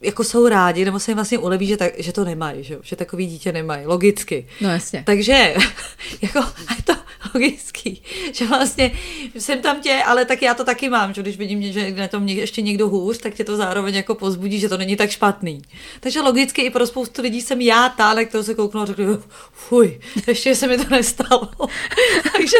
[0.00, 2.96] jako jsou rádi, nebo se jim vlastně uleví, že, tak, že to nemají, že, že
[2.96, 4.48] takový dítě nemají, logicky.
[4.60, 5.02] No jasně.
[5.06, 5.32] Takže,
[6.22, 6.38] jako,
[6.76, 6.94] je to
[7.34, 8.02] logický,
[8.32, 8.92] že vlastně
[9.38, 12.28] jsem tam tě, ale tak já to taky mám, že když vidím, že na tom
[12.28, 15.62] ještě někdo hůř, tak tě to zároveň jako pozbudí, že to není tak špatný.
[16.00, 19.22] Takže logicky i pro spoustu lidí jsem já ta, na kterou se kouknu a řeknu,
[19.52, 21.48] fuj, ještě se mi to nestalo.
[22.32, 22.56] Takže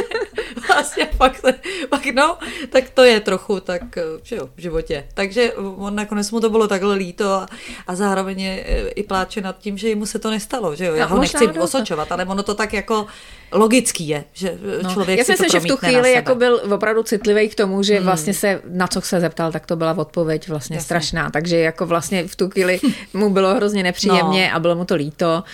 [0.69, 1.41] vlastně pak,
[1.89, 2.39] pak no,
[2.69, 3.83] tak to je trochu tak,
[4.23, 5.09] že jo, v životě.
[5.15, 7.47] Takže on nakonec mu to bylo takhle líto a,
[7.87, 10.95] a zároveň je e, i pláče nad tím, že mu se to nestalo, že jo.
[10.95, 13.07] Já no, ho nechci osočovat, ale ono to tak jako
[13.53, 14.91] logický je, že no.
[14.93, 17.95] člověk Já si myslím, že v tu chvíli jako byl opravdu citlivý k tomu, že
[17.95, 18.05] hmm.
[18.05, 20.85] vlastně se, na co se zeptal, tak to byla odpověď vlastně Jasně.
[20.85, 22.81] strašná, takže jako vlastně v tu chvíli
[23.15, 24.57] mu bylo hrozně nepříjemně no.
[24.57, 25.45] a bylo mu to líto,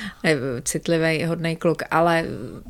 [0.62, 2.24] citlivý, hodný kluk, ale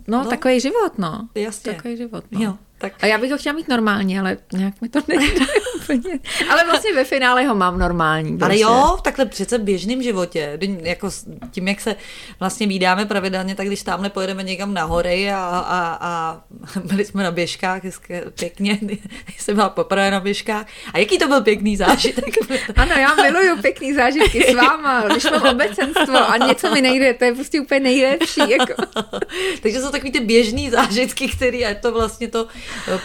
[0.09, 0.31] no, no.
[0.31, 1.29] takový život, no.
[1.35, 1.73] Jasně.
[1.73, 2.43] Takový život, no.
[2.43, 2.55] Jo.
[2.81, 2.93] Tak.
[3.01, 6.19] A já bych ho chtěla mít normální, ale nějak mi to nejde úplně.
[6.51, 8.39] Ale vlastně ve finále ho mám normální.
[8.39, 8.45] Prostě.
[8.45, 11.11] Ale jo, v takhle přece v běžném životě, jako
[11.51, 11.97] tím, jak se
[12.39, 16.41] vlastně vídáme pravidelně, tak když tamhle pojedeme někam na hory a, a, a
[16.85, 18.79] byli jsme na běžkách, hezké, pěkně,
[19.39, 20.67] jsem byla poprvé na běžkách.
[20.95, 22.35] A jaký to byl pěkný zážitek?
[22.77, 27.25] ano, já miluju pěkný zážitky s váma, když mám obecenstvo a něco mi nejde, to
[27.25, 28.51] je prostě úplně nejlepší.
[28.51, 28.83] Jako.
[29.63, 32.47] Takže jsou takový ty běžný zážitky, které je to vlastně to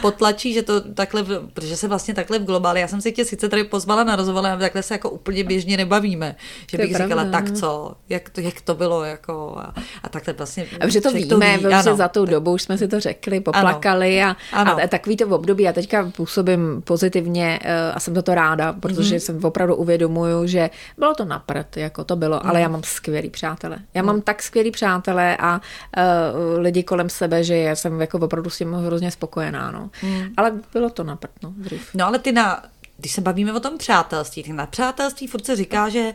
[0.02, 3.50] potlačí, že to takhle, protože se vlastně takhle v globále, já jsem si tě sice
[3.50, 6.36] tady pozvala na rozhovor, ale takhle se jako úplně běžně nebavíme.
[6.72, 10.34] Že bych pravda, říkala, tak co, jak to, jak to bylo, jako a, a takhle
[10.34, 10.66] vlastně.
[10.80, 13.40] A že to víme, to ví, ano, za tou dobu už jsme si to řekli,
[13.40, 14.78] poplakali ano, a, ano.
[14.84, 18.74] a takový to v období, já teďka působím pozitivně eh, a jsem za to ráda,
[18.74, 19.20] protože mm-hmm.
[19.20, 22.50] jsem opravdu uvědomuju, že bylo to napřed, jako to bylo, mm-hmm.
[22.50, 22.72] ale já mhm.
[22.72, 23.78] mám skvělý přátele.
[23.94, 24.06] Já mm-hmm.
[24.06, 25.62] mám tak skvělý přátele a
[25.98, 29.90] uh, lidi kolem sebe, že já jsem jako opravdu s tím hrozně spokojená spokojená, no.
[30.02, 30.34] Hmm.
[30.38, 31.90] Ale bylo to naprt, no, dřív.
[31.94, 32.64] No ale ty na,
[32.98, 36.14] když se bavíme o tom přátelství, tak na přátelství furt se říká, že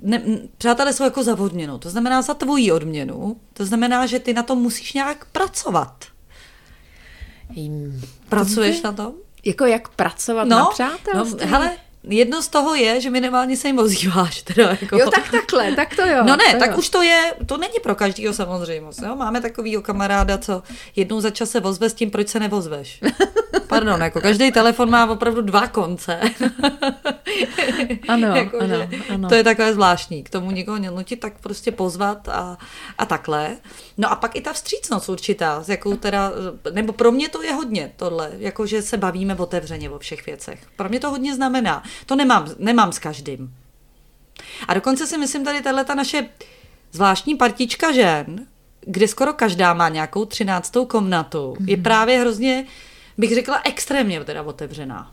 [0.00, 0.22] ne,
[0.58, 4.42] přátelé jsou jako za odměnu, to znamená za tvoji odměnu, to znamená, že ty na
[4.42, 6.04] tom musíš nějak pracovat.
[7.50, 9.12] Jim, Pracuješ to na tom?
[9.44, 11.40] Jako jak pracovat no, na přátelství?
[11.40, 14.42] No, hele, jedno z toho je, že minimálně se jim ozýváš.
[14.42, 14.98] Teda jako.
[14.98, 16.24] Jo, tak takhle, tak to jo.
[16.24, 16.76] No ne, tak jo.
[16.76, 19.02] už to je, to není pro každýho samozřejmost.
[19.02, 19.16] Jo?
[19.16, 20.62] Máme takovýho kamaráda, co
[20.96, 23.00] jednou za čas se vozve s tím, proč se nevozveš.
[23.70, 26.20] Pardon, jako každý telefon má opravdu dva konce.
[28.08, 29.28] ano, jako, ano, ano.
[29.28, 30.22] To je takové zvláštní.
[30.22, 32.58] K tomu nikoho nenutit, tak prostě pozvat a,
[32.98, 33.56] a takhle.
[33.98, 36.32] No a pak i ta vstřícnost určitá, s jakou teda,
[36.72, 40.60] nebo pro mě to je hodně tohle, jako že se bavíme otevřeně o všech věcech.
[40.76, 41.82] Pro mě to hodně znamená.
[42.06, 43.54] To nemám, nemám s každým.
[44.68, 46.28] A dokonce si myslím tady tahle ta naše
[46.92, 48.46] zvláštní partička žen,
[48.80, 51.68] kde skoro každá má nějakou třináctou komnatu, mm-hmm.
[51.68, 51.82] je mhm.
[51.82, 52.66] právě hrozně,
[53.18, 55.12] bych řekla, extrémně teda otevřená.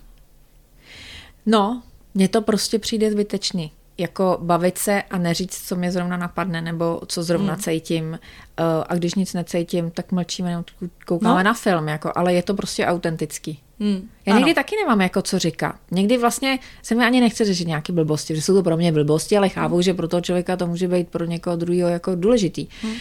[1.45, 3.71] No, mně to prostě přijde zbytečný.
[3.97, 7.61] Jako bavit se a neříct, co mě zrovna napadne, nebo co zrovna hmm.
[7.61, 8.19] cítím.
[8.57, 10.63] Eh, a když nic necítím, tak mlčíme, nebo
[11.05, 11.43] koukáme no.
[11.43, 13.59] na film, jako, ale je to prostě autentický.
[13.79, 14.09] Hmm.
[14.25, 14.55] Já někdy ano.
[14.55, 15.75] taky nemám jako co říkat.
[15.91, 19.37] Někdy vlastně se mi ani nechce řešit nějaké blbosti, že jsou to pro mě blbosti,
[19.37, 19.83] ale chápu, hmm.
[19.83, 22.67] že pro toho člověka to může být pro někoho druhého jako důležitý.
[22.81, 22.93] Hmm.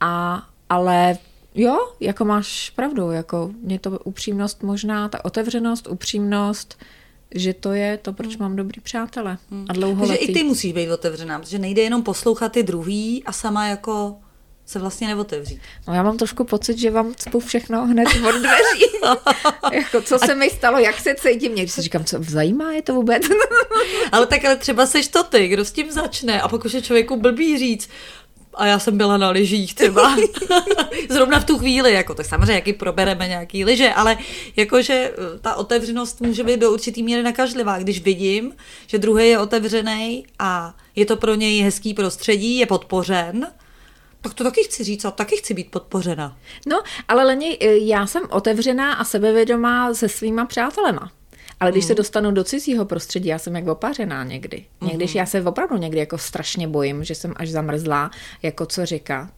[0.00, 1.18] A, ale
[1.54, 6.78] jo, jako máš pravdu, jako mě to upřímnost možná, ta otevřenost, upřímnost,
[7.34, 8.38] že to je to, proč hmm.
[8.40, 9.66] mám dobrý přátele hmm.
[9.68, 10.18] a dlouholetý.
[10.18, 14.16] Takže i ty musíš být otevřená, protože nejde jenom poslouchat ty druhý a sama jako
[14.66, 15.60] se vlastně neotevřít.
[15.88, 18.92] No já mám trošku pocit, že vám cpu všechno hned od dveří.
[19.72, 20.36] jako, co se a...
[20.36, 23.22] mi stalo, jak se cítím, někdy si říkám, co zajímá je to vůbec.
[24.12, 26.82] ale tak ale třeba seš to ty, kdo s tím začne a pak už je
[26.82, 27.88] člověku blbý říct,
[28.54, 30.16] a já jsem byla na lyžích třeba.
[31.10, 34.18] Zrovna v tu chvíli, jako tak samozřejmě, jaký probereme nějaký lyže, ale
[34.56, 37.78] jakože eh, ta otevřenost může být do určitý míry nakažlivá.
[37.78, 38.54] Když vidím,
[38.86, 43.46] že druhý je otevřený a je to pro něj hezký prostředí, je podpořen,
[44.20, 46.36] tak to taky chci říct a taky chci být podpořena.
[46.66, 51.12] No, ale Leni, eh, já jsem otevřená a sebevědomá se svýma přátelema.
[51.62, 51.88] Ale když mm.
[51.88, 54.64] se dostanu do cizího prostředí, já jsem jak opařená někdy.
[54.80, 55.12] Někdy mm.
[55.14, 58.10] já se opravdu někdy jako strašně bojím, že jsem až zamrzlá,
[58.42, 59.30] jako co říkat.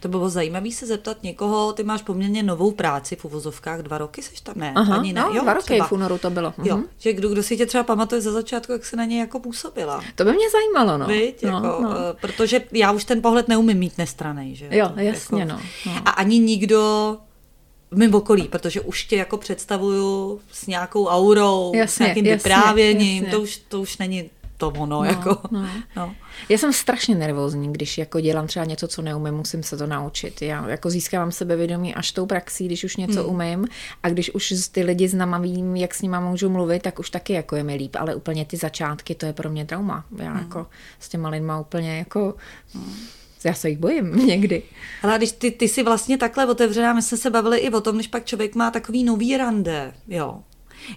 [0.00, 4.22] To bylo zajímavé se zeptat někoho, ty máš poměrně novou práci v uvozovkách, dva roky
[4.22, 4.72] seš tam, ne?
[4.76, 5.20] Aha, Ani ne.
[5.20, 5.86] No, jo, dva roky třeba.
[5.86, 6.54] v únoru to bylo.
[6.64, 6.86] Jo, mhm.
[6.98, 10.04] že kdo, kdo si tě třeba pamatuje za začátku, jak se na něj jako působila.
[10.14, 11.06] To by mě zajímalo, no.
[11.06, 11.90] Víť, no, jako, no.
[11.90, 14.68] Eh, protože já už ten pohled neumím mít nestranej, že?
[14.70, 15.92] Jo, jasně, jako, no, no.
[16.04, 17.16] A ani nikdo
[17.90, 22.36] v mém okolí, protože už tě jako představuju s nějakou aurou, jasně, s nějakým jasně,
[22.36, 23.36] vyprávěním, jasně.
[23.36, 24.86] To, už, to už není to ono.
[24.86, 25.68] No, jako, no.
[25.96, 26.14] No.
[26.48, 30.42] Já jsem strašně nervózní, když jako dělám třeba něco, co neumím, musím se to naučit.
[30.42, 33.30] Já jako získávám sebevědomí až tou praxí, když už něco hmm.
[33.30, 33.66] umím
[34.02, 37.10] a když už ty lidi znám a vím, jak s nima můžu mluvit, tak už
[37.10, 40.04] taky jako je mi líp, ale úplně ty začátky, to je pro mě trauma.
[40.18, 40.38] Já hmm.
[40.38, 40.66] jako
[41.00, 42.34] s těma lidma úplně jako...
[42.74, 42.94] Hmm
[43.44, 44.62] já se jich bojím někdy.
[45.02, 47.94] Ale když ty, ty si vlastně takhle otevřená, my jsme se bavili i o tom,
[47.94, 50.42] když pak člověk má takový nový rande, jo,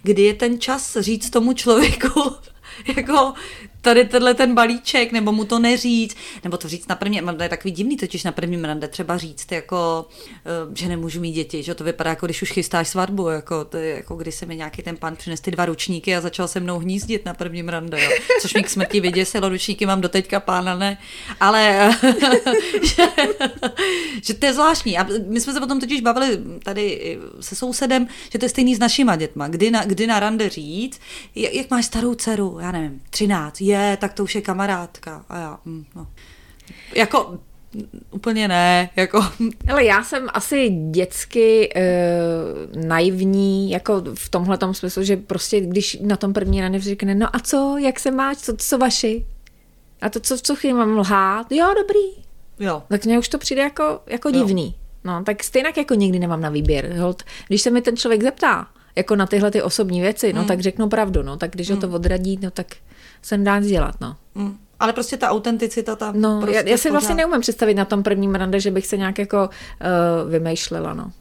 [0.04, 2.36] kdy je ten čas říct tomu člověku,
[2.98, 3.34] jako
[3.82, 7.50] tady tenhle ten balíček, nebo mu to neříct, nebo to říct na první, to je
[7.50, 10.06] takový divný totiž na prvním rande, třeba říct, jako,
[10.46, 13.78] eh, že nemůžu mít děti, že to vypadá jako když už chystáš svatbu, jako, to
[13.78, 16.60] je, jako když se mi nějaký ten pan přines ty dva ručníky a začal se
[16.60, 18.10] mnou hnízdit na prvním rande, jo.
[18.42, 20.98] což mi k smrti vyděsilo, ručníky mám doteďka pána, ne,
[21.40, 21.92] ale
[22.84, 23.08] že,
[24.24, 24.98] že, to je zvláštní.
[24.98, 28.80] A my jsme se potom totiž bavili tady se sousedem, že to je stejný s
[28.80, 31.00] našima dětma, kdy na, kdy na rande říct,
[31.36, 35.26] jak, jak máš starou dceru, já nevím, 13, je, tak to už je kamarádka.
[35.30, 36.08] A já, hm, no.
[36.96, 37.40] Jako,
[38.12, 39.26] úplně ne, jako.
[39.70, 41.82] Ale já jsem asi dětsky e,
[42.88, 47.40] naivní, jako v tomhle smyslu, že prostě když na tom první rande řekne, no a
[47.40, 49.26] co, jak se máš, co, co vaši?
[50.02, 51.52] A to, co, co chvíli mám lhát?
[51.52, 52.24] Jo, dobrý.
[52.60, 52.84] Jo.
[52.90, 54.76] Tak mně už to přijde jako, jako divný.
[55.04, 56.94] No, tak stejně jako nikdy nemám na výběr.
[56.94, 60.48] Hold, když se mi ten člověk zeptá, jako na tyhle ty osobní věci, no hmm.
[60.48, 61.82] tak řeknu pravdu, no tak když hmm.
[61.82, 62.68] ho to odradí, no tak
[63.22, 64.16] se dá dělat, no.
[64.36, 64.58] Mm.
[64.80, 66.22] Ale prostě ta autenticita tam.
[66.22, 66.92] No, prostě já, já si pořád...
[66.92, 71.12] vlastně neumím představit na tom prvním rande, že bych se nějak jako uh, vymýšlela, no.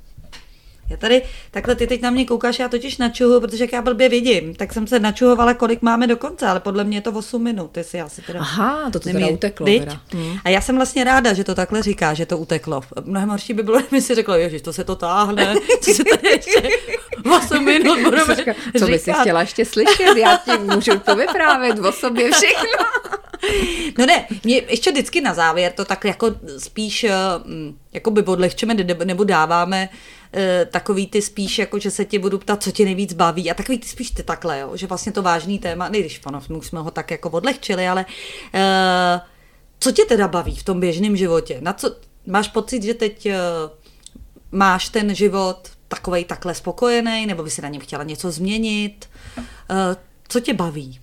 [0.90, 4.08] Já tady, takhle ty teď na mě koukáš, já totiž načuhu, protože jak já blbě
[4.08, 7.42] vidím, tak jsem se načuhovala, kolik máme do konce, ale podle mě je to 8
[7.42, 8.40] minut, jestli já si teda...
[8.40, 9.66] Aha, to to teda uteklo.
[9.66, 10.00] Teda.
[10.12, 10.38] Hmm.
[10.44, 12.80] A já jsem vlastně ráda, že to takhle říká, že to uteklo.
[13.04, 16.28] Mnohem horší by bylo, kdyby si řekla, že to se to táhne, co se tady
[16.28, 16.62] ještě
[17.30, 18.36] 8 minut budeme
[18.78, 22.86] Co by si chtěla ještě slyšet, já ti můžu to vyprávět o sobě všechno.
[23.98, 27.12] No ne, mě ještě vždycky na závěr to tak jako spíš eh,
[27.92, 28.74] jako by odlehčeme
[29.04, 29.88] nebo dáváme
[30.38, 33.54] Eh, takový ty spíš, jako že se ti budu ptat, co tě nejvíc baví a
[33.54, 36.20] takový ty spíš ty takhle, jo, že vlastně to vážný téma, ne když
[36.58, 38.06] už jsme ho tak jako odlehčili, ale
[38.54, 39.20] uh,
[39.80, 41.58] co tě teda baví v tom běžném životě?
[41.60, 41.96] Na co,
[42.26, 43.32] máš pocit, že teď uh,
[44.52, 49.08] máš ten život takovej takhle spokojený, nebo by si na něm chtěla něco změnit?
[49.38, 49.44] Uh,
[50.28, 51.00] co tě baví?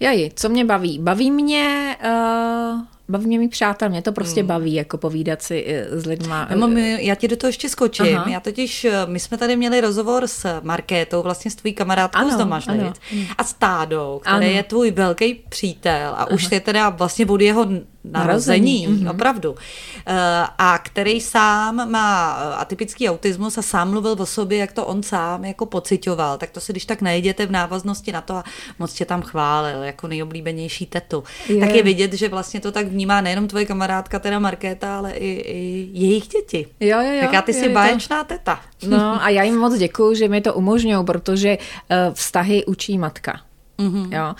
[0.00, 0.98] Jaji, co mě baví?
[0.98, 4.48] Baví mě uh, baví mě mý přátel, mě to prostě mm.
[4.48, 6.48] baví, jako povídat si eh, s lidma.
[6.54, 8.16] No, my, já ti do toho ještě skočím.
[8.16, 8.30] Aha.
[8.30, 12.30] Já totiž, eh, my jsme tady měli rozhovor s Markétou, vlastně s tvojí kamarádkou ano,
[12.30, 12.96] z Domažlic
[13.38, 14.56] a s Tádou, který ano.
[14.56, 16.30] je tvůj velký přítel a Aha.
[16.30, 17.66] už je teda vlastně od jeho
[18.04, 19.08] narození, narození.
[19.08, 19.54] opravdu.
[20.06, 25.02] Eh, a který sám má atypický autismus a sám mluvil o sobě, jak to on
[25.02, 26.38] sám jako pocitoval.
[26.38, 28.44] Tak to si když tak najděte v návaznosti na to a
[28.78, 31.24] moc tě tam chválil jako nejoblíbenější tetu.
[31.48, 31.60] Je.
[31.60, 35.30] Tak je vidět, že vlastně to tak vnímá nejenom tvoje kamarádka, teda Markéta, ale i,
[35.30, 35.60] i
[35.92, 36.66] jejich děti.
[36.80, 37.20] Jo, jo, jo.
[37.20, 38.60] Tak já ty jsi báječná teta.
[38.86, 43.40] No a já jim moc děkuju, že mi to umožňují, protože uh, vztahy učí matka.
[43.78, 44.08] Mm-hmm.
[44.12, 44.34] Jo.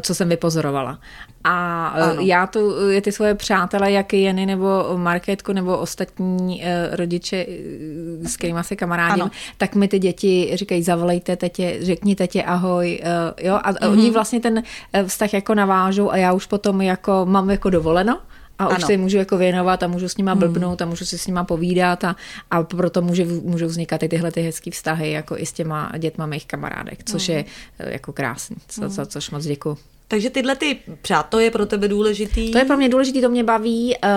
[0.00, 0.98] co jsem vypozorovala.
[1.46, 2.20] A e, ano.
[2.20, 8.28] já tu, je ty svoje přátelé, jak Jeny nebo Marketku nebo ostatní uh, rodiče, e,
[8.28, 9.30] s kterými se kamarádím, ano.
[9.56, 13.00] tak mi ty děti říkají, zavolejte tetě, řekni tetě ahoj,
[13.40, 13.92] jo, a mm-hmm.
[13.92, 14.62] oni vlastně ten
[15.06, 18.18] vztah jako navážou a já už potom jako mám jako dovoleno,
[18.58, 18.86] a už ano.
[18.86, 20.40] se můžu jako věnovat a můžu s nima hmm.
[20.40, 22.16] blbnout a můžu si s nima povídat a,
[22.50, 26.26] a proto může, můžou vznikat i tyhle ty hezké vztahy jako i s těma dětma
[26.26, 27.38] mých kamarádek, což hmm.
[27.38, 27.44] je
[27.78, 29.78] jako krásný, za, za což moc děkuji.
[30.08, 32.50] Takže tyhle ty přát, to je pro tebe důležitý?
[32.52, 33.96] To je pro mě důležitý, to mě baví.
[34.04, 34.10] Uh,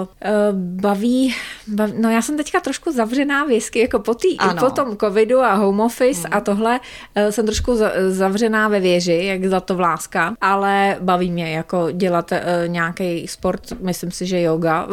[0.00, 1.34] uh, baví,
[1.66, 5.54] baví, no já jsem teďka trošku zavřená věsky, jako po, tý, po tom covidu a
[5.54, 6.34] home office mm.
[6.36, 11.30] a tohle uh, jsem trošku za, zavřená ve věži, jak za to vláska, ale baví
[11.30, 14.86] mě jako dělat uh, nějaký sport, myslím si, že yoga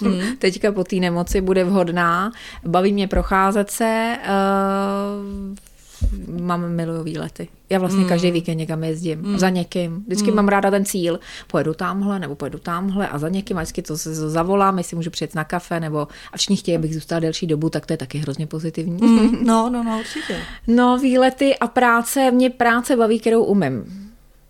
[0.00, 0.20] mm.
[0.38, 2.32] teďka po té nemoci bude vhodná.
[2.66, 5.54] Baví mě procházet se, uh,
[6.40, 7.48] mám miluju výlety.
[7.70, 8.08] Já vlastně mm.
[8.08, 9.38] každý víkend někam jezdím mm.
[9.38, 10.04] za někým.
[10.06, 10.36] Vždycky mm.
[10.36, 11.20] mám ráda ten cíl.
[11.46, 15.10] Pojedu tamhle nebo pojedu tamhle a za někým a vždycky to se zavolám, jestli můžu
[15.10, 18.18] přijet na kafe nebo a všichni chtějí, abych zůstala delší dobu, tak to je taky
[18.18, 19.06] hrozně pozitivní.
[19.06, 19.32] Mm.
[19.52, 20.42] No, no, no, určitě.
[20.66, 24.02] No, výlety a práce, mě práce baví, kterou umím.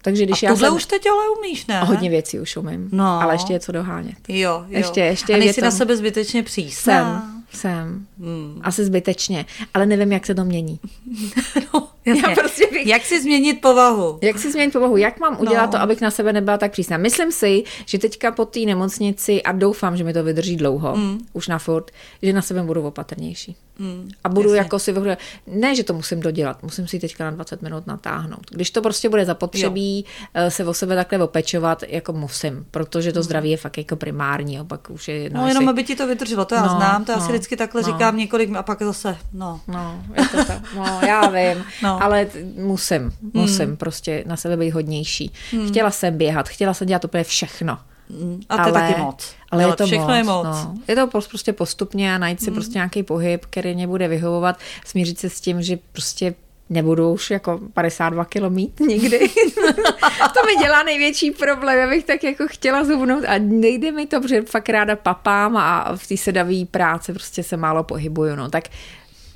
[0.02, 0.74] Takže když a já jsem...
[0.74, 1.80] už teď ale umíš, ne?
[1.80, 3.22] Hodně věcí už umím, no.
[3.22, 4.16] ale ještě je co dohánět.
[4.28, 4.78] Jo, jo.
[4.78, 7.22] Ještě, ještě a nejsi na sebe zbytečně přísná.
[7.22, 8.06] Jsem, jsem.
[8.18, 8.60] Hmm.
[8.62, 10.80] Asi zbytečně, ale nevím, jak se to mění.
[11.74, 12.86] no, Já prostě bych...
[12.86, 14.18] Jak si změnit povahu?
[14.22, 14.96] Jak si změnit povahu?
[14.96, 15.72] Jak mám udělat no.
[15.72, 16.96] to, abych na sebe nebyla tak přísná?
[16.96, 21.18] Myslím si, že teďka po té nemocnici, a doufám, že mi to vydrží dlouho, mm.
[21.32, 21.90] už na furt,
[22.22, 23.56] že na sebe budu opatrnější.
[23.78, 24.08] Mm.
[24.24, 24.58] A budu Jasně.
[24.58, 28.46] jako si vyhodit, ne, že to musím dodělat, musím si teďka na 20 minut natáhnout.
[28.50, 30.26] Když to prostě bude zapotřebí jo.
[30.34, 33.22] Eh, se o sebe takhle opečovat, jako musím, protože to mm.
[33.22, 34.58] zdraví je fakt jako primární.
[34.58, 37.04] A pak už je, no, no jenom aby ti to vydrželo, to já no, znám,
[37.04, 37.86] to já no, si vždycky takhle no.
[37.92, 39.60] říkám několik a pak zase, no.
[39.68, 40.62] No, je to tak.
[40.76, 41.64] no já vím.
[41.82, 42.02] no.
[42.02, 42.26] Ale
[42.56, 43.76] musím, musím hmm.
[43.76, 45.32] prostě na sebe být hodnější.
[45.52, 45.68] Hmm.
[45.68, 47.78] Chtěla jsem běhat, chtěla jsem dělat úplně všechno.
[48.10, 48.40] Hmm.
[48.48, 49.34] A to ale, je taky moc.
[49.50, 50.44] Ale je to všechno moc, je moc.
[50.46, 50.74] No.
[50.88, 52.54] Je to prostě postupně a najít si hmm.
[52.54, 56.34] prostě nějaký pohyb, který mě bude vyhovovat, smířit se s tím, že prostě
[56.72, 59.18] nebudu už jako 52 kilo mít nikdy.
[60.34, 64.20] to mi dělá největší problém, já bych tak jako chtěla zhubnout a nejde mi to,
[64.20, 68.64] protože fakt ráda papám a v té sedavé práce prostě se málo pohybuju, no tak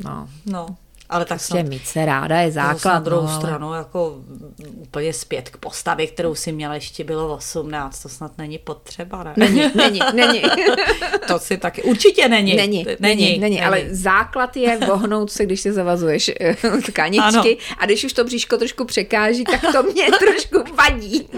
[0.04, 0.28] no.
[0.46, 0.66] No,
[1.08, 2.92] ale tak prostě snad, mít se ráda je základ.
[2.92, 3.40] Na druhou no, ale...
[3.40, 4.16] stranu jako
[4.58, 9.34] úplně zpět k postavě, kterou si měla ještě bylo 18, to snad není potřeba, ne?
[9.36, 10.42] Není, není, není.
[11.28, 12.56] to si taky, určitě není.
[12.56, 17.76] Není, není, není, není, ale základ je vohnout se, když si zavazuješ eh, tkaničky ano.
[17.78, 21.28] a když už to bříško trošku překáží, tak to mě trošku vadí.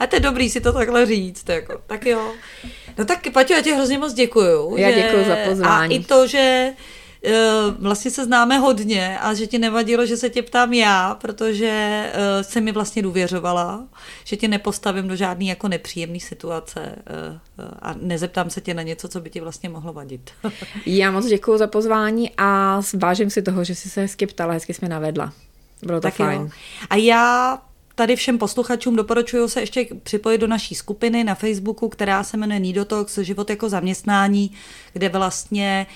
[0.00, 1.80] a to je dobrý si to takhle říct, jako.
[1.86, 2.32] tak jo.
[2.98, 4.76] No tak Paťo, já ti hrozně moc děkuju.
[4.76, 5.02] Já že...
[5.02, 5.96] děkuju za pozvání.
[5.96, 6.72] A i to, že
[7.78, 11.70] vlastně se známe hodně a že ti nevadilo, že se tě ptám já, protože
[12.12, 13.84] eh, se mi vlastně důvěřovala,
[14.24, 17.40] že tě nepostavím do žádný jako nepříjemný situace eh,
[17.82, 20.30] a nezeptám se tě na něco, co by ti vlastně mohlo vadit.
[20.86, 24.74] já moc děkuji za pozvání a vážím si toho, že jsi se hezky ptala, hezky
[24.74, 25.32] jsi mi navedla.
[25.82, 26.40] Bylo to tak fajn.
[26.40, 26.48] Jo.
[26.90, 27.58] A já
[27.94, 32.58] tady všem posluchačům doporučuju se ještě připojit do naší skupiny na Facebooku, která se jmenuje
[32.58, 34.50] Nidotox, život jako zaměstnání,
[34.92, 35.86] kde vlastně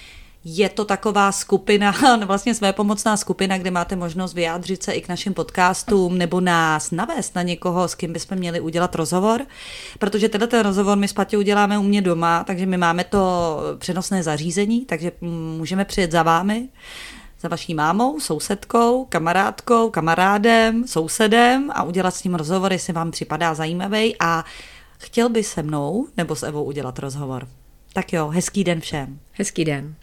[0.44, 1.94] je to taková skupina,
[2.26, 6.90] vlastně své pomocná skupina, kde máte možnost vyjádřit se i k našim podcastům nebo nás
[6.90, 9.46] navést na někoho, s kým bychom měli udělat rozhovor,
[9.98, 13.58] protože tenhle ten rozhovor my s Patě uděláme u mě doma, takže my máme to
[13.78, 16.68] přenosné zařízení, takže můžeme přijet za vámi,
[17.40, 23.54] za vaší mámou, sousedkou, kamarádkou, kamarádem, sousedem a udělat s ním rozhovor, jestli vám připadá
[23.54, 24.44] zajímavý a
[24.98, 27.48] chtěl by se mnou nebo s Evou udělat rozhovor.
[27.92, 29.18] Tak jo, hezký den všem.
[29.32, 29.94] Hezký den.